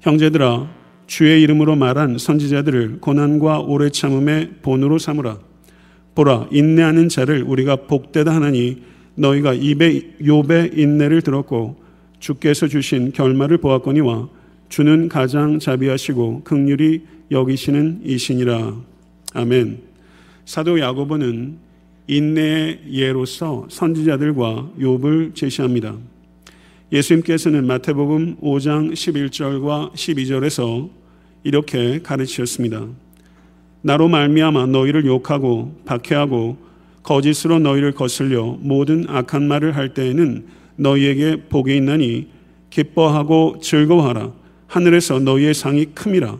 형제들아, 0.00 0.68
주의 1.06 1.40
이름으로 1.40 1.76
말한 1.76 2.18
선지자들을 2.18 3.00
고난과 3.00 3.60
오래 3.60 3.88
참음의 3.88 4.56
본으로 4.60 4.98
삼으라. 4.98 5.45
보라, 6.16 6.48
인내하는 6.50 7.08
자를 7.08 7.42
우리가 7.42 7.76
복되다 7.76 8.34
하나니 8.34 8.82
너희가 9.14 9.54
입에 9.54 10.16
욥의 10.20 10.76
인내를 10.76 11.22
들었고 11.22 11.76
주께서 12.18 12.66
주신 12.66 13.12
결말을 13.12 13.58
보았거니와 13.58 14.28
주는 14.68 15.08
가장 15.08 15.58
자비하시고 15.58 16.42
극률이 16.42 17.02
여기시는 17.30 18.00
이신이라. 18.04 18.74
아멘. 19.34 19.78
사도 20.44 20.80
야고보는 20.80 21.58
인내의 22.08 22.80
예로서 22.90 23.66
선지자들과 23.68 24.72
욥을 24.80 25.34
제시합니다. 25.34 25.96
예수님께서는 26.92 27.66
마태복음 27.66 28.36
5장 28.40 28.92
11절과 28.92 29.92
12절에서 29.92 30.88
이렇게 31.44 32.00
가르치셨습니다. 32.00 32.86
나로 33.86 34.08
말미암아 34.08 34.66
너희를 34.66 35.06
욕하고 35.06 35.80
박해하고 35.84 36.56
거짓으로 37.04 37.60
너희를 37.60 37.92
거슬려 37.92 38.58
모든 38.60 39.04
악한 39.08 39.46
말을 39.46 39.76
할 39.76 39.94
때에는 39.94 40.44
너희에게 40.74 41.42
복이 41.48 41.76
있나니 41.76 42.26
기뻐하고 42.68 43.60
즐거워하라. 43.62 44.32
하늘에서 44.66 45.20
너희의 45.20 45.54
상이 45.54 45.84
큼이라. 45.94 46.36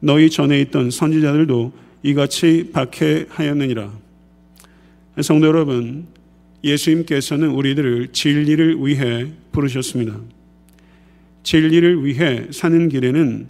너희 0.00 0.28
전에 0.28 0.60
있던 0.62 0.90
선지자들도 0.90 1.72
이같이 2.02 2.70
박해하였느니라. 2.72 3.92
성도 5.20 5.46
여러분, 5.46 6.04
예수님께서는 6.64 7.50
우리들을 7.50 8.08
진리를 8.08 8.84
위해 8.84 9.28
부르셨습니다. 9.52 10.18
진리를 11.44 12.04
위해 12.04 12.48
사는 12.50 12.88
길에는 12.88 13.46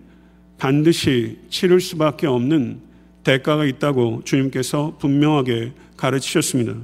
반드시 0.58 1.38
치를 1.48 1.80
수밖에 1.80 2.26
없는 2.26 2.87
대가가 3.28 3.66
있다고 3.66 4.22
주님께서 4.24 4.96
분명하게 4.98 5.72
가르치셨습니다. 5.98 6.76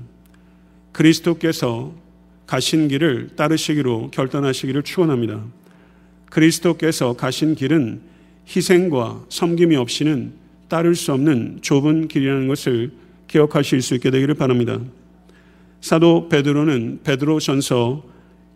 그리스도께서 0.93 1.95
가신 2.47 2.87
길을 2.89 3.31
따르시기로 3.35 4.11
결단하시기를 4.11 4.83
축원합니다. 4.83 5.43
그리스도께서 6.27 7.15
가신 7.15 7.55
길은 7.55 8.03
희생과 8.55 9.25
섬김이 9.31 9.75
없이는 9.77 10.35
따를 10.69 10.95
수 10.95 11.15
없는 11.15 11.61
좁은 11.63 12.09
길이라는 12.09 12.47
것을 12.49 12.93
기억하실 13.27 13.81
수 13.81 13.95
있게 13.95 14.11
되기를 14.11 14.35
바랍니다. 14.35 14.79
사도 15.81 16.29
베드로는 16.29 17.01
베드로 17.05 17.41
전서 17.41 18.05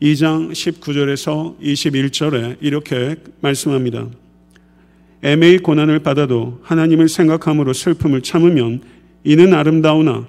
2장 0.03 0.51
19절에서 0.51 1.59
21절에 1.59 2.59
이렇게 2.61 3.17
말씀합니다. 3.41 4.09
애매히 5.23 5.59
고난을 5.59 6.01
받아도 6.01 6.61
하나님을 6.63 7.09
생각함으로 7.09 7.73
슬픔을 7.73 8.23
참으면 8.23 8.81
이는 9.25 9.53
아름다우나 9.53 10.27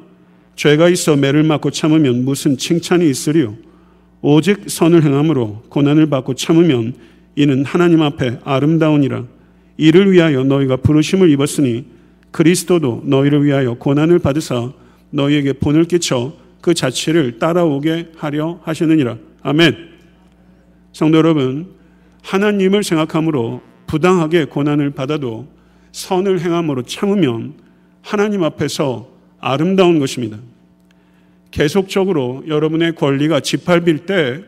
죄가 0.55 0.89
있어 0.89 1.15
매를 1.15 1.43
맞고 1.43 1.71
참으면 1.71 2.25
무슨 2.25 2.57
칭찬이 2.57 3.09
있으리요. 3.09 3.55
오직 4.21 4.69
선을 4.69 5.03
행함으로 5.03 5.63
고난을 5.69 6.09
받고 6.09 6.33
참으면 6.33 6.93
이는 7.35 7.63
하나님 7.63 8.01
앞에 8.01 8.39
아름다우니라. 8.43 9.23
이를 9.77 10.11
위하여 10.11 10.43
너희가 10.43 10.75
부르심을 10.77 11.29
입었으니 11.29 11.85
그리스도도 12.31 13.03
너희를 13.05 13.45
위하여 13.45 13.75
고난을 13.75 14.19
받으사 14.19 14.73
너희에게 15.11 15.53
본을 15.53 15.85
끼쳐 15.85 16.33
그 16.59 16.73
자체를 16.73 17.39
따라오게 17.39 18.11
하려 18.17 18.59
하시느니라. 18.63 19.17
아멘. 19.41 19.75
성도 20.91 21.17
여러분, 21.19 21.67
하나님을 22.23 22.83
생각함으로 22.83 23.61
부당하게 23.89 24.45
고난을 24.45 24.91
받아도 24.91 25.47
선을 25.93 26.41
행함으로 26.41 26.83
참으면 26.83 27.55
하나님 28.03 28.43
앞에서 28.43 29.09
아름다운 29.39 29.97
것입니다. 29.97 30.37
계속적으로 31.49 32.43
여러분의 32.47 32.93
권리가 32.93 33.39
짓밟힐 33.39 34.05
때 34.05 34.43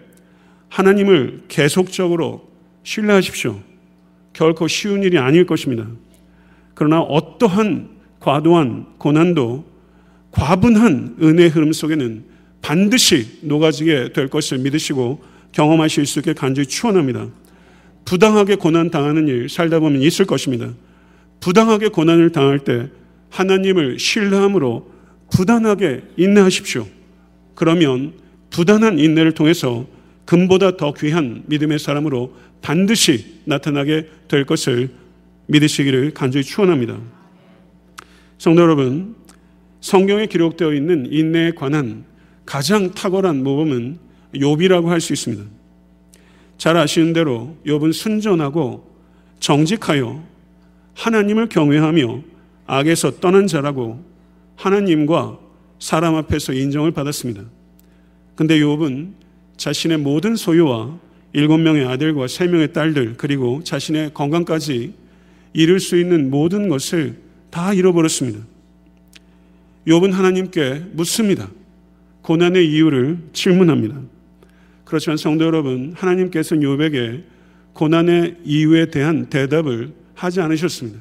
하나님을 0.69 1.45
계속적으로 1.47 2.47
신뢰하십시오. 2.84 3.60
결코 4.34 4.67
쉬운 4.67 5.01
일이 5.01 5.17
아닐 5.17 5.47
것입니다. 5.47 5.88
그러나 6.75 7.01
어떠한 7.01 7.89
과도한 8.19 8.86
고난도 8.99 9.65
과분한 10.30 11.17
은혜의 11.19 11.49
흐름 11.49 11.73
속에는 11.73 12.25
반드시 12.62 13.39
녹아지게 13.41 14.13
될 14.13 14.27
것을 14.27 14.60
믿으시고 14.60 15.23
경험하실 15.51 16.06
수 16.06 16.19
있게 16.19 16.34
간절히 16.34 16.67
추원합니다. 16.67 17.27
부당하게 18.06 18.56
고난 18.56 18.90
당하는 18.90 19.28
일 19.28 19.50
살다 19.50 19.80
보면 19.80 20.02
있을 20.02 20.26
것입니다. 20.26 20.70
부당하게 21.40 21.90
고난을 21.90 22.32
당할 22.32 22.60
때 22.60 22.90
하나님을 23.30 24.00
신뢰함으로 24.00 24.92
부단하게 25.32 26.04
인내하십시오. 26.18 26.88
그러면 27.56 28.14
부단한 28.50 29.00
인내를 29.00 29.34
통해서 29.34 29.86
금보다 30.26 30.78
더 30.78 30.94
귀한 30.94 31.44
믿음의 31.48 31.80
사람으로 31.80 32.36
반드시 32.62 33.40
나타나게 33.46 34.08
될 34.28 34.46
것을 34.46 34.90
믿으시기를 35.48 36.14
간절히 36.14 36.44
축원합니다. 36.44 36.98
성도 38.38 38.62
여러분, 38.62 39.16
성경에 39.80 40.28
기록되어 40.28 40.74
있는 40.74 41.08
인내에 41.12 41.52
관한 41.52 42.06
가장 42.46 42.92
탁월한 42.92 43.44
모범은 43.44 43.98
욥이라고 44.36 44.86
할 44.88 45.02
수 45.02 45.14
있습니다. 45.14 45.44
잘 46.62 46.78
아시는 46.78 47.13
대로 47.13 47.58
욥은 47.65 47.91
순전하고 47.91 48.88
정직하여 49.39 50.24
하나님을 50.93 51.50
경외하며 51.50 52.21
악에서 52.67 53.19
떠난 53.19 53.47
자라고 53.47 54.06
하나님과 54.58 55.39
사람 55.80 56.13
앞에서 56.17 56.54
인정을 56.54 56.91
받았습니다. 56.91 57.41
근데 58.36 58.60
욥은 58.60 59.13
자신의 59.58 59.97
모든 59.97 60.36
소유와 60.36 61.00
일곱 61.34 61.58
명의 61.58 61.84
아들과 61.84 62.28
세 62.28 62.45
명의 62.45 62.71
딸들 62.71 63.15
그리고 63.17 63.63
자신의 63.63 64.13
건강까지 64.13 64.93
이룰 65.54 65.80
수 65.80 66.00
있는 66.00 66.30
모든 66.30 66.69
것을 66.69 67.17
다 67.50 67.74
잃어버렸습니다. 67.74 68.38
욥은 69.88 70.12
하나님께 70.12 70.89
묻습니다. 70.91 71.50
고난의 72.21 72.71
이유를 72.71 73.17
질문합니다. 73.34 74.11
그렇지만 74.91 75.15
성도 75.15 75.45
여러분, 75.45 75.93
하나님께서는 75.95 76.63
욥에게 76.63 77.23
고난의 77.71 78.39
이유에 78.43 78.91
대한 78.91 79.27
대답을 79.27 79.93
하지 80.13 80.41
않으셨습니다. 80.41 80.99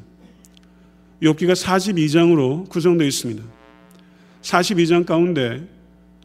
욥기가 1.21 1.53
42장으로 1.53 2.69
구성되어 2.69 3.09
있습니다. 3.09 3.43
42장 4.43 5.05
가운데 5.05 5.69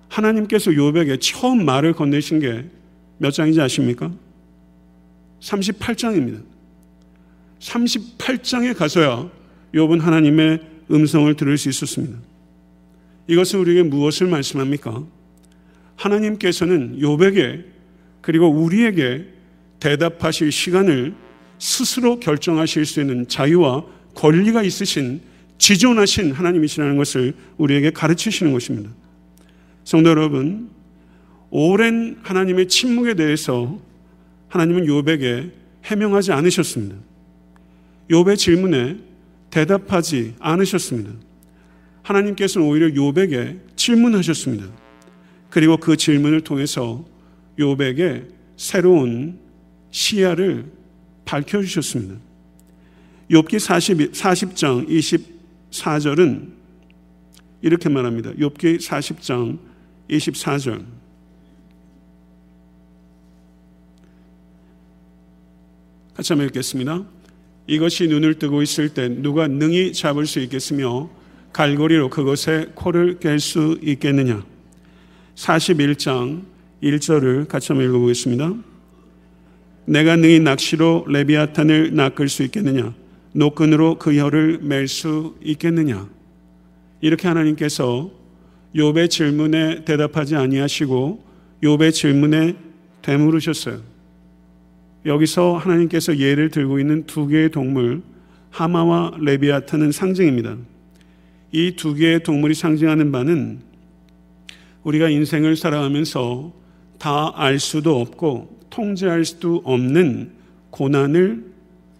하나님께서 0.09 0.69
욥에게 0.69 1.17
처음 1.19 1.65
말을 1.65 1.93
건네신 1.93 2.39
게 2.39 2.75
몇 3.17 3.31
장인지 3.31 3.61
아십니까? 3.61 4.11
38장입니다. 5.39 6.43
38장에 7.59 8.75
가서야 8.75 9.29
욥은 9.73 10.01
하나님의 10.01 10.61
음성을 10.91 11.33
들을 11.35 11.57
수 11.57 11.69
있었습니다. 11.69 12.19
이것은 13.27 13.59
우리에게 13.59 13.83
무엇을 13.83 14.27
말씀합니까? 14.27 15.03
하나님께서는 15.95 16.99
욥에게 16.99 17.65
그리고 18.21 18.49
우리에게 18.49 19.25
대답하실 19.79 20.51
시간을 20.51 21.13
스스로 21.59 22.19
결정하실 22.19 22.85
수 22.85 23.01
있는 23.01 23.27
자유와 23.27 23.85
권리가 24.15 24.63
있으신 24.63 25.21
지존하신 25.57 26.31
하나님이시라는 26.31 26.97
것을 26.97 27.33
우리에게 27.57 27.91
가르치시는 27.91 28.51
것입니다. 28.51 28.89
성도 29.83 30.09
여러분, 30.09 30.69
오랜 31.49 32.17
하나님의 32.23 32.67
침묵에 32.67 33.13
대해서 33.13 33.79
하나님은 34.49 34.85
욥에게 34.85 35.51
해명하지 35.83 36.31
않으셨습니다. 36.31 36.95
욥의 38.09 38.37
질문에 38.37 38.97
대답하지 39.49 40.35
않으셨습니다. 40.39 41.11
하나님께서는 42.01 42.67
오히려 42.67 42.87
욥에게 42.87 43.59
질문하셨습니다. 43.75 44.67
그리고 45.55 45.77
그 45.77 45.95
질문을 45.95 46.41
통해서 46.41 47.05
욥에게 47.57 48.27
새로운 48.57 49.39
시야를 49.89 50.69
밝혀 51.23 51.61
주셨습니다. 51.61 52.15
욥기 53.31 53.59
40, 53.59 54.11
40장 54.11 54.85
24절은 55.71 56.49
이렇게 57.61 57.87
말합니다. 57.87 58.31
욥기 58.31 58.81
40장 58.81 59.57
24절. 60.09 60.83
같이 66.15 66.33
한번 66.33 66.47
읽겠습니다. 66.47 67.05
이것이 67.67 68.09
눈을 68.09 68.39
뜨고 68.39 68.61
있을 68.61 68.89
때 68.89 69.07
누가 69.07 69.47
능히 69.47 69.93
잡을 69.93 70.25
수 70.25 70.41
있겠으며 70.41 71.09
갈고리로 71.53 72.09
그것에 72.09 72.71
코를 72.75 73.19
깰 73.19 73.39
수 73.39 73.79
있겠느냐. 73.81 74.54
41장 75.35 76.43
1절을 76.81 77.47
같이 77.47 77.69
한번 77.69 77.87
읽어보겠습니다. 77.87 78.53
내가 79.85 80.15
능히 80.15 80.39
낚시로 80.39 81.05
레비아탄을 81.07 81.93
낚을 81.93 82.29
수 82.29 82.43
있겠느냐? 82.43 82.93
노끈으로 83.33 83.99
그 83.99 84.15
혀를 84.15 84.59
맬 84.61 84.87
수 84.87 85.35
있겠느냐? 85.43 86.09
이렇게 87.01 87.27
하나님께서 87.27 88.09
욥의 88.73 89.09
질문에 89.09 89.85
대답하지 89.85 90.35
아니하시고 90.35 91.23
욥의 91.63 91.93
질문에 91.93 92.55
되물으셨어요. 93.01 93.79
여기서 95.05 95.57
하나님께서 95.57 96.17
예를 96.17 96.49
들고 96.49 96.79
있는 96.79 97.05
두 97.05 97.27
개의 97.27 97.51
동물 97.51 98.01
하마와 98.49 99.17
레비아탄은 99.19 99.91
상징입니다. 99.91 100.57
이 101.51 101.75
두 101.75 101.93
개의 101.93 102.23
동물이 102.23 102.53
상징하는 102.53 103.11
바는 103.11 103.59
우리가 104.85 105.09
인생을 105.09 105.57
살아가면서 105.57 106.53
다 106.97 107.33
알 107.35 107.59
수도 107.59 107.99
없고 107.99 108.59
통제할 108.69 109.25
수도 109.25 109.61
없는 109.65 110.31
고난을 110.69 111.43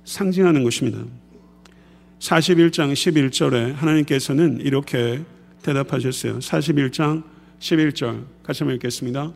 상징하는 0.06 0.64
것입니다. 0.64 1.00
41장 2.20 2.94
11절에 2.94 3.74
하나님께서는 3.74 4.62
이렇게 4.62 5.22
대답하셨어요. 5.64 6.40
41장 6.40 7.24
11절 7.60 8.24
같이 8.44 8.64
한번 8.64 8.76
읽겠습니다. 8.76 9.32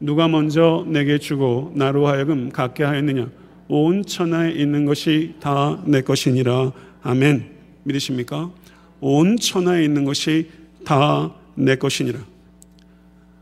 누가 0.00 0.28
먼저 0.28 0.84
내게 0.88 1.18
주고 1.18 1.72
나로 1.74 2.06
하여금 2.06 2.50
갖게 2.50 2.84
하였느냐? 2.84 3.30
온 3.68 4.04
천하에 4.04 4.52
있는 4.52 4.84
것이 4.84 5.34
다 5.40 5.82
내 5.86 6.00
것이니라. 6.02 6.72
아멘. 7.02 7.50
믿으십니까? 7.84 8.50
온 9.00 9.36
천하에 9.36 9.84
있는 9.84 10.04
것이 10.04 10.50
다 10.84 11.32
내 11.54 11.76
것이니라. 11.76 12.35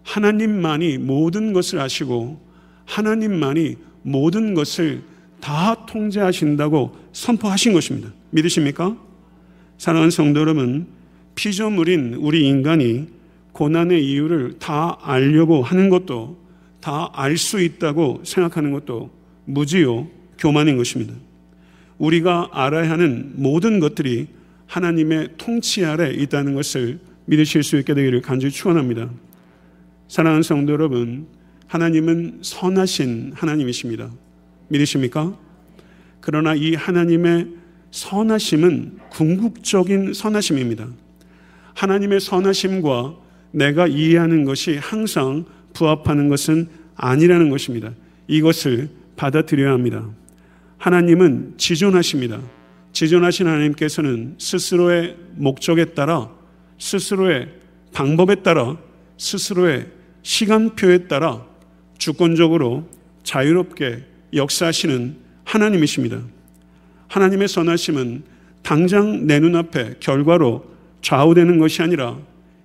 하나님만이 0.05 0.99
모든 0.99 1.53
것을 1.53 1.81
아시고 1.81 2.41
하나님만이 2.87 3.77
모든 4.03 4.55
것을 4.55 5.03
다 5.41 5.87
통제하신다고 5.87 6.97
선포하신 7.13 7.73
것입니다. 7.73 8.13
믿으십니까? 8.31 8.97
사랑하는 9.79 10.11
성도 10.11 10.41
여러분, 10.41 10.87
피조물인 11.35 12.15
우리 12.15 12.47
인간이 12.47 13.09
고난의 13.53 14.05
이유를 14.07 14.59
다 14.59 14.99
알려고 15.03 15.63
하는 15.63 15.89
것도 15.89 16.39
다 16.81 17.11
알 17.15 17.37
수 17.39 17.61
있다고 17.61 18.21
생각하는 18.25 18.73
것도 18.73 19.11
무지요 19.47 20.07
교만인 20.39 20.77
것입니다. 20.77 21.15
우리가 21.99 22.51
알아야 22.53 22.91
하는 22.91 23.33
모든 23.37 23.81
것들이 23.81 24.27
하나님의 24.67 25.31
통치 25.39 25.85
아래 25.85 26.11
있다는 26.11 26.55
것을 26.55 26.99
믿으실 27.27 27.63
수 27.63 27.79
있게 27.79 27.95
되기를 27.95 28.21
간절히 28.21 28.53
축원합니다. 28.53 29.09
사랑하는 30.09 30.43
성도 30.43 30.73
여러분, 30.73 31.27
하나님은 31.67 32.41
선하신 32.43 33.33
하나님이십니다. 33.35 34.11
믿으십니까? 34.69 35.37
그러나 36.21 36.55
이 36.55 36.75
하나님의 36.75 37.49
선하심은 37.91 38.99
궁극적인 39.11 40.15
선하심입니다. 40.15 40.89
하나님의 41.75 42.21
선하심과 42.21 43.15
내가 43.53 43.87
이해하는 43.87 44.45
것이 44.45 44.77
항상 44.77 45.45
부합하는 45.73 46.29
것은 46.29 46.69
아니라는 46.97 47.51
것입니다. 47.51 47.93
이것을 48.27 48.89
받아들여야 49.17 49.73
합니다. 49.73 50.09
하나님은 50.79 51.55
지존하십니다. 51.57 52.41
지존하신 52.93 53.47
하나님께서는 53.47 54.37
스스로의 54.39 55.17
목적에 55.35 55.87
따라 55.87 56.31
스스로의 56.79 57.49
방법에 57.93 58.37
따라 58.37 58.77
스스로의 59.17 59.87
시간표에 60.23 61.07
따라 61.07 61.47
주권적으로 61.99 62.89
자유롭게 63.23 64.03
역사하시는 64.35 65.17
하나님이십니다. 65.45 66.21
하나님의 67.09 67.49
선하심은 67.49 68.25
당장 68.63 69.27
내 69.27 69.39
눈앞에 69.39 69.95
결과로 70.01 70.65
좌우되는 71.03 71.59
것이 71.59 71.83
아니라 71.83 72.19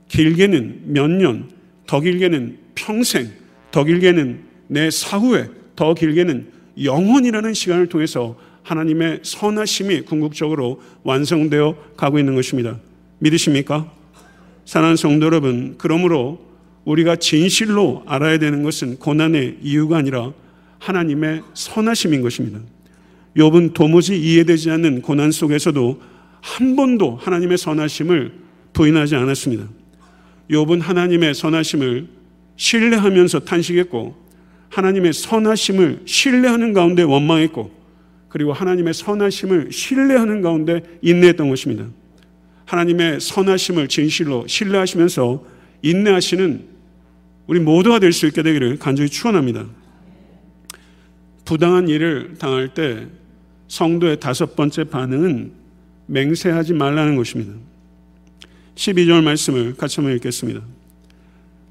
길게는 0.07 0.83
몇 0.85 1.09
년, 1.09 1.49
더 1.85 1.99
길게는 1.99 2.57
평생, 2.73 3.29
더 3.71 3.83
길게는 3.83 4.43
내 4.67 4.89
사후에, 4.89 5.49
더 5.75 5.93
길게는 5.93 6.51
영원이라는 6.81 7.53
시간을 7.53 7.87
통해서 7.87 8.37
하나님의 8.63 9.19
선하심이 9.23 10.01
궁극적으로 10.01 10.81
완성되어 11.03 11.93
가고 11.97 12.19
있는 12.19 12.35
것입니다. 12.35 12.79
믿으십니까? 13.19 13.91
사랑하는 14.69 14.97
성도 14.97 15.25
여러분, 15.25 15.73
그러므로 15.79 16.45
우리가 16.85 17.15
진실로 17.15 18.03
알아야 18.05 18.37
되는 18.37 18.61
것은 18.61 18.99
고난의 18.99 19.57
이유가 19.63 19.97
아니라 19.97 20.31
하나님의 20.77 21.41
선하심인 21.55 22.21
것입니다. 22.21 22.59
욥은 23.35 23.73
도무지 23.73 24.15
이해되지 24.15 24.69
않는 24.69 25.01
고난 25.01 25.31
속에서도 25.31 25.99
한 26.41 26.75
번도 26.75 27.15
하나님의 27.15 27.57
선하심을 27.57 28.31
부인하지 28.73 29.15
않았습니다. 29.15 29.67
욥은 30.51 30.81
하나님의 30.81 31.33
선하심을 31.33 32.07
신뢰하면서 32.55 33.39
탄식했고 33.39 34.15
하나님의 34.69 35.13
선하심을 35.13 36.03
신뢰하는 36.05 36.73
가운데 36.73 37.01
원망했고 37.01 37.71
그리고 38.27 38.53
하나님의 38.53 38.93
선하심을 38.93 39.71
신뢰하는 39.71 40.43
가운데 40.43 40.83
인내했던 41.01 41.49
것입니다. 41.49 41.87
하나님의 42.69 43.19
선하심을 43.19 43.87
진실로 43.87 44.45
신뢰하시면서 44.45 45.43
인내하시는 45.81 46.65
우리 47.47 47.59
모두가 47.59 47.97
될 47.97 48.13
수 48.13 48.27
있게 48.27 48.43
되기를 48.43 48.77
간절히 48.77 49.09
축원합니다. 49.09 49.65
부당한 51.45 51.87
일을 51.87 52.35
당할 52.37 52.71
때 52.75 53.07
성도의 53.69 54.19
다섯 54.19 54.55
번째 54.55 54.83
반응은 54.83 55.51
맹세하지 56.05 56.73
말라는 56.73 57.15
것입니다. 57.15 57.53
12절 58.75 59.23
말씀을 59.23 59.75
같이 59.75 59.95
한번 59.97 60.15
읽겠습니다. 60.17 60.61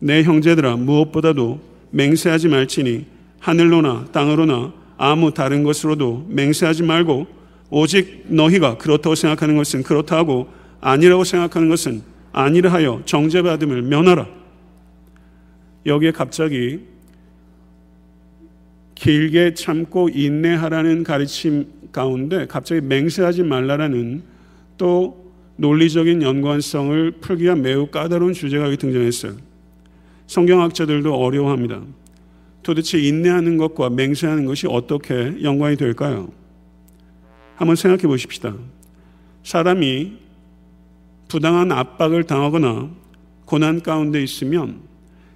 내 0.00 0.24
형제들아 0.24 0.76
무엇보다도 0.76 1.60
맹세하지 1.92 2.48
말지니 2.48 3.06
하늘로나 3.38 4.06
땅으로나 4.10 4.72
아무 4.96 5.32
다른 5.32 5.62
것으로도 5.62 6.26
맹세하지 6.28 6.82
말고 6.82 7.28
오직 7.70 8.24
너희가 8.26 8.78
그렇다고 8.78 9.14
생각하는 9.14 9.56
것은 9.56 9.84
그렇다 9.84 10.16
하고 10.16 10.58
아니라고 10.80 11.24
생각하는 11.24 11.68
것은 11.68 12.02
아니라 12.32 12.72
하여 12.72 13.02
정죄받음을 13.04 13.82
면하라. 13.82 14.28
여기에 15.86 16.12
갑자기 16.12 16.80
길게 18.94 19.54
참고 19.54 20.08
인내하라는 20.08 21.04
가르침 21.04 21.66
가운데 21.92 22.46
갑자기 22.46 22.80
맹세하지 22.80 23.44
말라라는 23.44 24.22
또 24.76 25.32
논리적인 25.56 26.22
연관성을 26.22 27.12
풀기가 27.20 27.56
매우 27.56 27.86
까다로운 27.88 28.32
주제가 28.32 28.74
등장했어요. 28.76 29.36
성경학자들도 30.26 31.14
어려워합니다. 31.14 31.82
도대체 32.62 32.98
인내하는 32.98 33.56
것과 33.56 33.90
맹세하는 33.90 34.44
것이 34.44 34.66
어떻게 34.68 35.42
연관이 35.42 35.76
될까요? 35.76 36.30
한번 37.56 37.76
생각해 37.76 38.02
보십시다. 38.02 38.54
사람이 39.42 40.27
부당한 41.28 41.70
압박을 41.70 42.24
당하거나 42.24 42.90
고난 43.44 43.80
가운데 43.82 44.22
있으면 44.22 44.80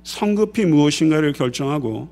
성급히 0.02 0.64
무엇인가를 0.64 1.32
결정하고 1.32 2.08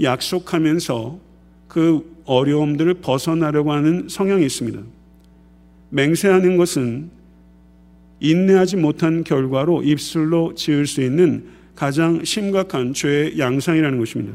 약속하면서 0.00 1.18
그 1.66 2.16
어려움들을 2.24 2.94
벗어나려고 2.94 3.72
하는 3.72 4.08
성향이 4.08 4.44
있습니다. 4.46 4.80
맹세하는 5.90 6.56
것은 6.56 7.10
인내하지 8.20 8.76
못한 8.76 9.24
결과로 9.24 9.82
입술로 9.82 10.54
지을 10.54 10.86
수 10.86 11.02
있는 11.02 11.46
가장 11.74 12.24
심각한 12.24 12.92
죄의 12.92 13.38
양상이라는 13.38 13.98
것입니다. 13.98 14.34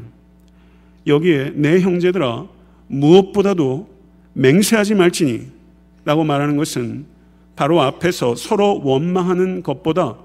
여기에 1.06 1.52
내 1.56 1.80
형제들아 1.80 2.46
무엇보다도 2.86 3.88
맹세하지 4.32 4.94
말지니 4.94 5.46
라고 6.04 6.24
말하는 6.24 6.56
것은 6.56 7.04
바로 7.56 7.80
앞에서 7.80 8.34
서로 8.34 8.80
원망하는 8.82 9.62
것보다 9.62 10.16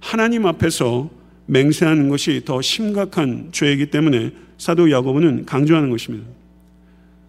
하나님 0.00 0.46
앞에서 0.46 1.10
맹세하는 1.46 2.08
것이 2.08 2.42
더 2.44 2.60
심각한 2.60 3.48
죄이기 3.52 3.86
때문에 3.86 4.32
사도 4.58 4.90
야고보는 4.90 5.46
강조하는 5.46 5.90
것입니다. 5.90 6.26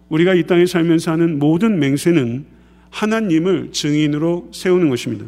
우리가 0.08 0.34
이 0.34 0.44
땅에 0.44 0.66
살면서 0.66 1.12
하는 1.12 1.38
모든 1.38 1.78
맹세는 1.78 2.44
하나님을 2.90 3.72
증인으로 3.72 4.50
세우는 4.52 4.88
것입니다. 4.88 5.26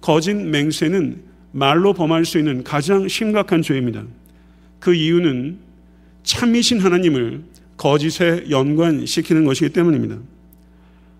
거짓 0.00 0.34
맹세는 0.34 1.22
말로 1.52 1.92
범할 1.92 2.24
수 2.24 2.38
있는 2.38 2.64
가장 2.64 3.08
심각한 3.08 3.62
죄입니다. 3.62 4.04
그 4.78 4.94
이유는 4.94 5.58
참이신 6.22 6.80
하나님을 6.80 7.42
거짓에 7.76 8.46
연관시키는 8.50 9.44
것이기 9.44 9.70
때문입니다. 9.70 10.16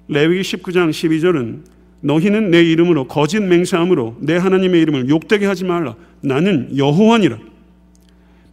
레위기 0.08 0.40
19장 0.42 0.90
12절은 0.90 1.75
너희는 2.00 2.50
내 2.50 2.62
이름으로 2.62 3.08
거짓 3.08 3.40
맹세함으로 3.40 4.16
내 4.20 4.36
하나님의 4.36 4.80
이름을 4.82 5.08
욕되게 5.08 5.46
하지 5.46 5.64
말라. 5.64 5.96
나는 6.20 6.76
여호와니라. 6.76 7.38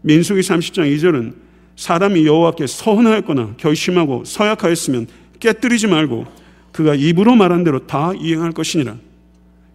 민수기 0.02 0.42
30장 0.42 0.96
2절은 0.96 1.34
사람이 1.76 2.26
여호와께 2.26 2.68
서운하였거나 2.68 3.56
결심하고 3.58 4.24
서약하였으면 4.26 5.08
깨뜨리지 5.40 5.88
말고 5.88 6.26
그가 6.72 6.96
입으로 6.96 7.36
말한 7.36 7.64
대로 7.64 7.86
다 7.86 8.14
이행할 8.20 8.52
것이니라. 8.52 8.98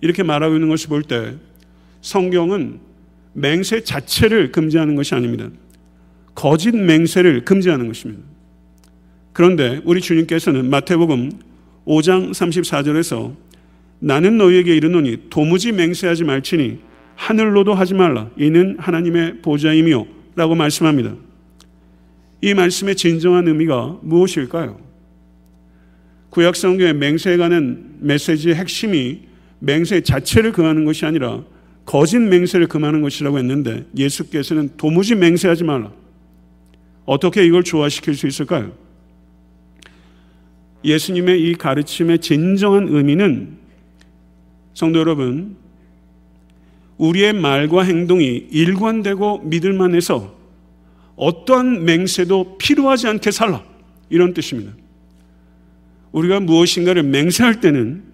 이렇게 0.00 0.22
말하고 0.22 0.54
있는 0.54 0.68
것을 0.68 0.88
볼 0.88 1.02
때 1.02 1.34
성경은 2.00 2.78
맹세 3.32 3.82
자체를 3.82 4.52
금지하는 4.52 4.94
것이 4.94 5.14
아닙니다. 5.14 5.48
거짓 6.34 6.74
맹세를 6.74 7.44
금지하는 7.44 7.86
것입니다. 7.88 8.22
그런데 9.32 9.80
우리 9.84 10.00
주님께서는 10.00 10.70
마태복음 10.70 11.32
5장 11.86 12.30
34절에서 12.30 13.34
나는 14.00 14.38
너희에게 14.38 14.76
이르노니 14.76 15.30
도무지 15.30 15.72
맹세하지 15.72 16.24
말지니 16.24 16.78
하늘로도 17.16 17.74
하지 17.74 17.94
말라. 17.94 18.30
이는 18.36 18.76
하나님의 18.78 19.42
보좌이며 19.42 20.06
라고 20.36 20.54
말씀합니다. 20.54 21.16
이 22.40 22.54
말씀의 22.54 22.94
진정한 22.94 23.48
의미가 23.48 23.98
무엇일까요? 24.02 24.78
구약 26.30 26.54
성경의 26.54 26.94
맹세에 26.94 27.36
관한 27.36 27.96
메시지의 27.98 28.54
핵심이 28.54 29.22
맹세 29.58 30.00
자체를 30.00 30.52
금하는 30.52 30.84
것이 30.84 31.04
아니라 31.04 31.42
거짓 31.84 32.18
맹세를 32.18 32.68
금하는 32.68 33.00
것이라고 33.00 33.38
했는데 33.38 33.86
예수께서는 33.96 34.70
도무지 34.76 35.16
맹세하지 35.16 35.64
말라. 35.64 35.90
어떻게 37.04 37.44
이걸 37.44 37.64
조화시킬 37.64 38.14
수 38.14 38.26
있을까요? 38.28 38.72
예수님의 40.84 41.42
이 41.42 41.54
가르침의 41.54 42.20
진정한 42.20 42.86
의미는 42.88 43.56
성도 44.78 45.00
여러분, 45.00 45.56
우리의 46.98 47.32
말과 47.32 47.82
행동이 47.82 48.46
일관되고 48.48 49.40
믿을만 49.40 49.96
해서 49.96 50.38
어떠한 51.16 51.84
맹세도 51.84 52.58
필요하지 52.58 53.08
않게 53.08 53.32
살라. 53.32 53.64
이런 54.08 54.34
뜻입니다. 54.34 54.70
우리가 56.12 56.38
무엇인가를 56.38 57.02
맹세할 57.02 57.60
때는 57.60 58.04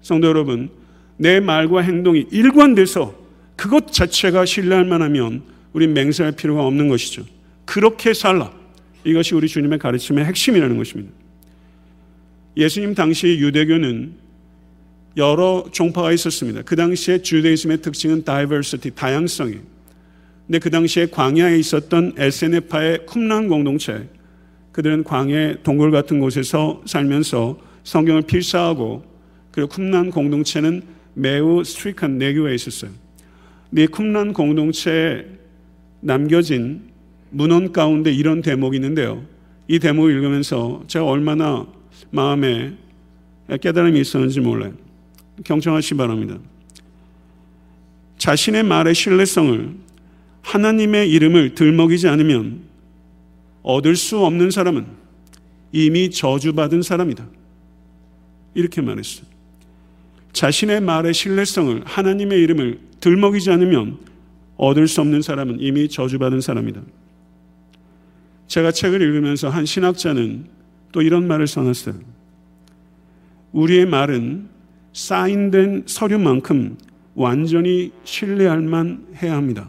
성도 0.00 0.28
여러분, 0.28 0.70
내 1.16 1.40
말과 1.40 1.80
행동이 1.80 2.24
일관돼서 2.30 3.12
그것 3.56 3.92
자체가 3.92 4.44
신뢰할 4.44 4.84
만하면 4.84 5.42
우리 5.72 5.88
맹세할 5.88 6.36
필요가 6.36 6.64
없는 6.66 6.88
것이죠. 6.88 7.24
그렇게 7.64 8.14
살라. 8.14 8.52
이것이 9.02 9.34
우리 9.34 9.48
주님의 9.48 9.80
가르침의 9.80 10.24
핵심이라는 10.24 10.76
것입니다. 10.76 11.10
예수님 12.56 12.94
당시 12.94 13.40
유대교는 13.40 14.19
여러 15.16 15.64
종파가 15.72 16.12
있었습니다. 16.12 16.62
그 16.62 16.76
당시에 16.76 17.22
주대이즘의 17.22 17.82
특징은 17.82 18.24
다이버시티, 18.24 18.92
다양성이. 18.94 19.58
근데 20.46 20.58
그 20.58 20.70
당시에 20.70 21.06
광야에 21.06 21.58
있었던 21.58 22.14
SNF파의 22.16 23.06
쿰란 23.06 23.48
공동체, 23.48 24.08
그들은 24.72 25.04
광야 25.04 25.62
동굴 25.62 25.90
같은 25.90 26.20
곳에서 26.20 26.82
살면서 26.86 27.58
성경을 27.84 28.22
필사하고 28.22 29.04
그리고 29.50 29.68
쿰란 29.68 30.10
공동체는 30.10 30.82
매우 31.14 31.64
스트릭한 31.64 32.18
내교에 32.18 32.54
있었어요. 32.54 32.90
이 33.76 33.86
쿰란 33.86 34.32
공동체에 34.32 35.26
남겨진 36.00 36.90
문헌 37.30 37.72
가운데 37.72 38.12
이런 38.12 38.42
대목이 38.42 38.76
있는데요. 38.76 39.24
이 39.68 39.78
대목을 39.78 40.12
읽으면서 40.12 40.82
제가 40.86 41.04
얼마나 41.04 41.66
마음에 42.10 42.72
깨달음이 43.60 44.00
있었는지 44.00 44.40
몰라요. 44.40 44.72
경청하시 45.44 45.90
기 45.90 45.94
바랍니다. 45.96 46.38
자신의 48.18 48.64
말의 48.64 48.94
신뢰성을 48.94 49.74
하나님의 50.42 51.10
이름을 51.10 51.54
들먹이지 51.54 52.08
않으면 52.08 52.62
얻을 53.62 53.96
수 53.96 54.18
없는 54.24 54.50
사람은 54.50 54.86
이미 55.72 56.10
저주받은 56.10 56.82
사람이다. 56.82 57.26
이렇게 58.54 58.80
말했어요. 58.80 59.26
자신의 60.32 60.80
말의 60.80 61.14
신뢰성을 61.14 61.82
하나님의 61.84 62.40
이름을 62.40 62.80
들먹이지 63.00 63.50
않으면 63.50 63.98
얻을 64.56 64.88
수 64.88 65.00
없는 65.00 65.22
사람은 65.22 65.60
이미 65.60 65.88
저주받은 65.88 66.40
사람이다. 66.40 66.82
제가 68.46 68.72
책을 68.72 69.00
읽으면서 69.00 69.48
한 69.48 69.64
신학자는 69.64 70.46
또 70.92 71.02
이런 71.02 71.26
말을 71.28 71.46
써놨어요. 71.46 71.94
우리의 73.52 73.86
말은 73.86 74.48
사인된 74.92 75.84
서류만큼 75.86 76.76
완전히 77.14 77.92
신뢰할 78.04 78.62
만 78.62 79.06
해야 79.22 79.36
합니다. 79.36 79.68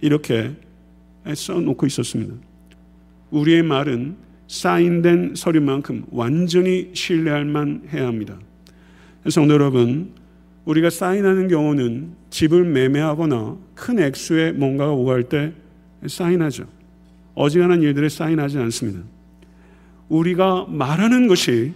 이렇게 0.00 0.52
써놓고 1.34 1.86
있었습니다. 1.86 2.34
우리의 3.30 3.62
말은 3.62 4.16
사인된 4.46 5.34
서류만큼 5.36 6.06
완전히 6.10 6.90
신뢰할 6.94 7.44
만 7.44 7.82
해야 7.92 8.06
합니다. 8.06 8.38
성도 9.28 9.54
여러분, 9.54 10.12
우리가 10.64 10.90
사인하는 10.90 11.48
경우는 11.48 12.12
집을 12.30 12.64
매매하거나 12.64 13.56
큰 13.74 13.98
액수의 13.98 14.54
뭔가가 14.54 14.92
오갈 14.92 15.24
때 15.24 15.52
사인하죠. 16.06 16.64
어지간한 17.34 17.82
일들에 17.82 18.08
사인하지 18.08 18.58
않습니다. 18.58 19.00
우리가 20.08 20.66
말하는 20.68 21.28
것이 21.28 21.72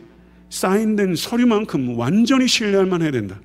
사인된 0.53 1.17
서류만큼 1.17 1.97
완전히 1.97 2.47
신뢰할 2.47 2.85
만해야 2.85 3.11
된다. 3.11 3.41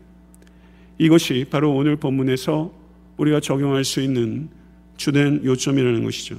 이것이 0.98 1.46
바로 1.50 1.74
오늘 1.74 1.96
본문에서 1.96 2.70
우리가 3.15 3.39
적용할 3.39 3.86
수 3.86 4.02
있는 4.02 4.50
주된 4.98 5.41
요점이라는 5.46 6.04
것이죠. 6.04 6.38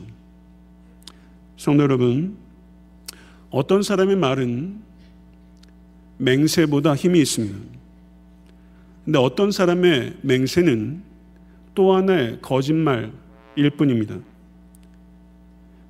성도 1.56 1.84
여러분, 1.84 2.36
어떤 3.48 3.82
사람의 3.82 4.16
말은 4.16 4.78
맹세보다 6.18 6.94
힘이 6.94 7.22
있습니다. 7.22 7.56
근데 9.06 9.18
어떤 9.18 9.50
사람의 9.50 10.18
맹세는 10.20 11.02
또 11.74 11.94
하나의 11.94 12.40
거짓말일 12.42 13.70
뿐입니다. 13.78 14.18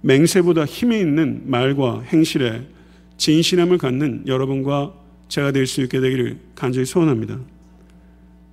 맹세보다 0.02 0.66
힘이 0.66 1.00
있는 1.00 1.42
말과 1.50 2.00
행실에 2.02 2.77
진실함을 3.18 3.78
갖는 3.78 4.24
여러분과 4.26 4.94
제가 5.28 5.52
될 5.52 5.66
수 5.66 5.82
있게 5.82 6.00
되기를 6.00 6.38
간절히 6.54 6.86
소원합니다. 6.86 7.38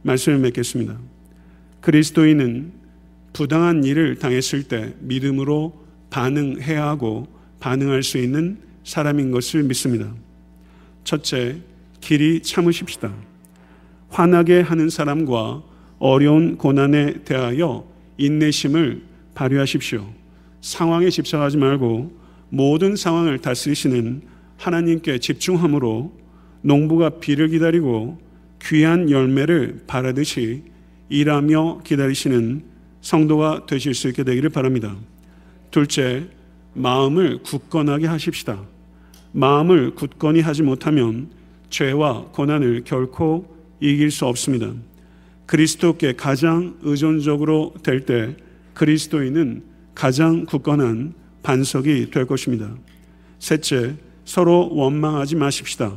말씀을 0.01 0.39
맺겠습니다. 0.39 0.99
그리스도인은 1.81 2.73
부당한 3.31 3.83
일을 3.83 4.19
당했을 4.19 4.63
때 4.63 4.93
믿음으로 4.99 5.85
반응해야 6.09 6.85
하고 6.85 7.27
반응할 7.59 8.03
수 8.03 8.17
있는 8.17 8.57
사람인 8.83 9.31
것을 9.31 9.63
믿습니다. 9.63 10.13
첫째, 11.03 11.57
길이 12.01 12.41
참으십시다. 12.41 13.13
화나게 14.09 14.61
하는 14.61 14.89
사람과 14.89 15.63
어려운 15.99 16.57
고난에 16.57 17.23
대하여 17.23 17.87
인내심을 18.17 19.03
발휘하십시오. 19.33 20.07
상황에 20.61 21.09
집착하지 21.09 21.57
말고 21.57 22.11
모든 22.49 22.95
상황을 22.95 23.39
다스리시는 23.39 24.21
하나님께 24.57 25.19
집중함으로 25.19 26.13
농부가 26.61 27.09
비를 27.09 27.49
기다리고 27.49 28.19
귀한 28.63 29.09
열매를 29.09 29.83
바라듯이 29.87 30.63
일하며 31.09 31.81
기다리시는 31.83 32.63
성도가 33.01 33.65
되실 33.67 33.93
수 33.93 34.07
있게 34.07 34.23
되기를 34.23 34.49
바랍니다. 34.49 34.95
둘째, 35.69 36.27
마음을 36.73 37.43
굳건하게 37.43 38.07
하십시다. 38.07 38.63
마음을 39.31 39.93
굳건히 39.93 40.41
하지 40.41 40.63
못하면 40.63 41.29
죄와 41.69 42.29
고난을 42.31 42.83
결코 42.85 43.53
이길 43.79 44.09
수 44.09 44.25
없습니다. 44.25 44.73
그리스도께 45.45 46.13
가장 46.13 46.75
의존적으로 46.81 47.73
될 47.83 48.05
때 48.05 48.35
그리스도인은 48.73 49.63
가장 49.93 50.45
굳건한 50.45 51.13
반석이 51.43 52.11
될 52.11 52.25
것입니다. 52.25 52.75
셋째, 53.39 53.95
서로 54.25 54.69
원망하지 54.73 55.35
마십시다. 55.35 55.95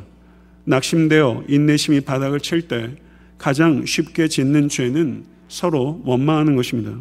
낙심되어 0.64 1.44
인내심이 1.48 2.02
바닥을 2.02 2.40
칠 2.40 2.68
때 2.68 2.94
가장 3.38 3.86
쉽게 3.86 4.28
짓는 4.28 4.68
죄는 4.68 5.24
서로 5.48 6.02
원망하는 6.04 6.56
것입니다. 6.56 7.00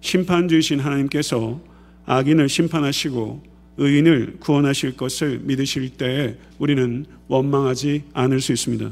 심판주이신 0.00 0.80
하나님께서 0.80 1.60
악인을 2.06 2.48
심판하시고 2.48 3.42
의인을 3.78 4.36
구원하실 4.40 4.96
것을 4.96 5.40
믿으실 5.42 5.90
때에 5.90 6.36
우리는 6.58 7.06
원망하지 7.28 8.04
않을 8.12 8.40
수 8.40 8.52
있습니다. 8.52 8.90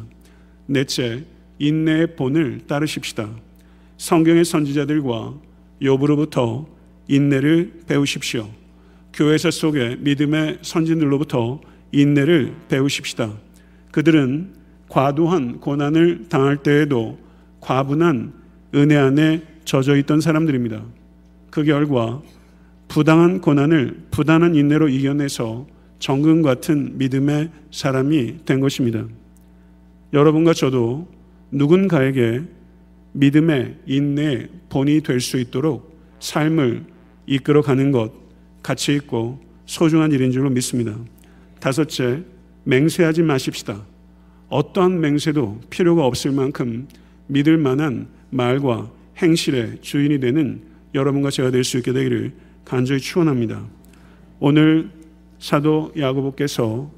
넷째, 0.66 1.24
인내의 1.58 2.16
본을 2.16 2.62
따르십시다. 2.66 3.30
성경의 3.98 4.44
선지자들과 4.44 5.34
욥으로부터 5.82 6.66
인내를 7.08 7.80
배우십시오. 7.86 8.48
교회사 9.18 9.50
속의 9.50 9.96
믿음의 9.98 10.58
선진들로부터 10.62 11.60
인내를 11.90 12.54
배우십시다. 12.68 13.32
그들은 13.90 14.54
과도한 14.88 15.58
고난을 15.58 16.28
당할 16.28 16.58
때에도 16.58 17.18
과분한 17.58 18.32
은혜 18.76 18.96
안에 18.96 19.42
젖어 19.64 19.96
있던 19.96 20.20
사람들입니다. 20.20 20.84
그 21.50 21.64
결과 21.64 22.22
부당한 22.86 23.40
고난을 23.40 24.06
부단한 24.12 24.54
인내로 24.54 24.88
이겨내서 24.88 25.66
정금 25.98 26.42
같은 26.42 26.96
믿음의 26.96 27.50
사람이 27.72 28.44
된 28.44 28.60
것입니다. 28.60 29.04
여러분과 30.12 30.54
저도 30.54 31.08
누군가에게 31.50 32.42
믿음의 33.14 33.78
인내의 33.84 34.48
본이 34.68 35.00
될 35.00 35.20
수 35.20 35.38
있도록 35.38 35.98
삶을 36.20 36.84
이끌어 37.26 37.62
가는 37.62 37.90
것 37.90 38.27
가치 38.62 38.94
있고 38.94 39.40
소중한 39.66 40.12
일인 40.12 40.32
줄로 40.32 40.50
믿습니다. 40.50 40.96
다섯째, 41.60 42.22
맹세하지 42.64 43.22
마십시다. 43.22 43.84
어떠한 44.48 45.00
맹세도 45.00 45.60
필요가 45.70 46.06
없을 46.06 46.32
만큼 46.32 46.88
믿을 47.26 47.58
만한 47.58 48.08
말과 48.30 48.90
행실의 49.18 49.78
주인이 49.80 50.20
되는 50.20 50.62
여러분과 50.94 51.30
제가 51.30 51.50
될 51.50 51.64
수 51.64 51.78
있게 51.78 51.92
되기를 51.92 52.32
간절히 52.64 53.00
축원합니다. 53.00 53.66
오늘 54.40 54.90
사도 55.38 55.92
야고보께서 55.96 56.90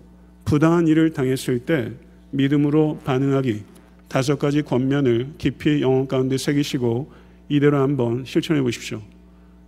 부당한 0.45 0.87
일을 0.89 1.13
당했을 1.13 1.61
때 1.61 1.93
믿음으로 2.31 3.01
반응하기 3.05 3.63
다섯 4.09 4.39
가지 4.39 4.63
권면을 4.63 5.35
깊이 5.39 5.81
영혼 5.83 6.07
가운데 6.07 6.37
새기시고 6.37 7.13
이대로 7.49 7.79
한번 7.79 8.25
실천해 8.25 8.61
보십시오. 8.61 9.01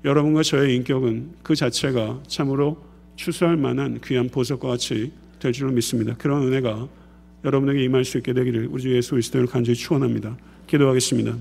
여러분과 0.05 0.43
저의 0.43 0.77
인격은 0.77 1.31
그 1.43 1.55
자체가 1.55 2.23
참으로 2.27 2.83
추수할 3.17 3.57
만한 3.57 4.01
귀한 4.05 4.29
보석과 4.29 4.69
같이 4.69 5.13
될 5.39 5.53
줄로 5.53 5.71
믿습니다. 5.73 6.15
그런 6.17 6.43
은혜가 6.43 6.89
여러분에게 7.45 7.85
임할 7.85 8.05
수 8.05 8.19
있게 8.19 8.33
되기를 8.33 8.69
우리 8.71 8.83
주 8.83 8.97
예수 8.97 9.13
그리스도를 9.13 9.47
간절히 9.47 9.77
축원합니다. 9.77 10.37
기도하겠습니다. 10.67 11.37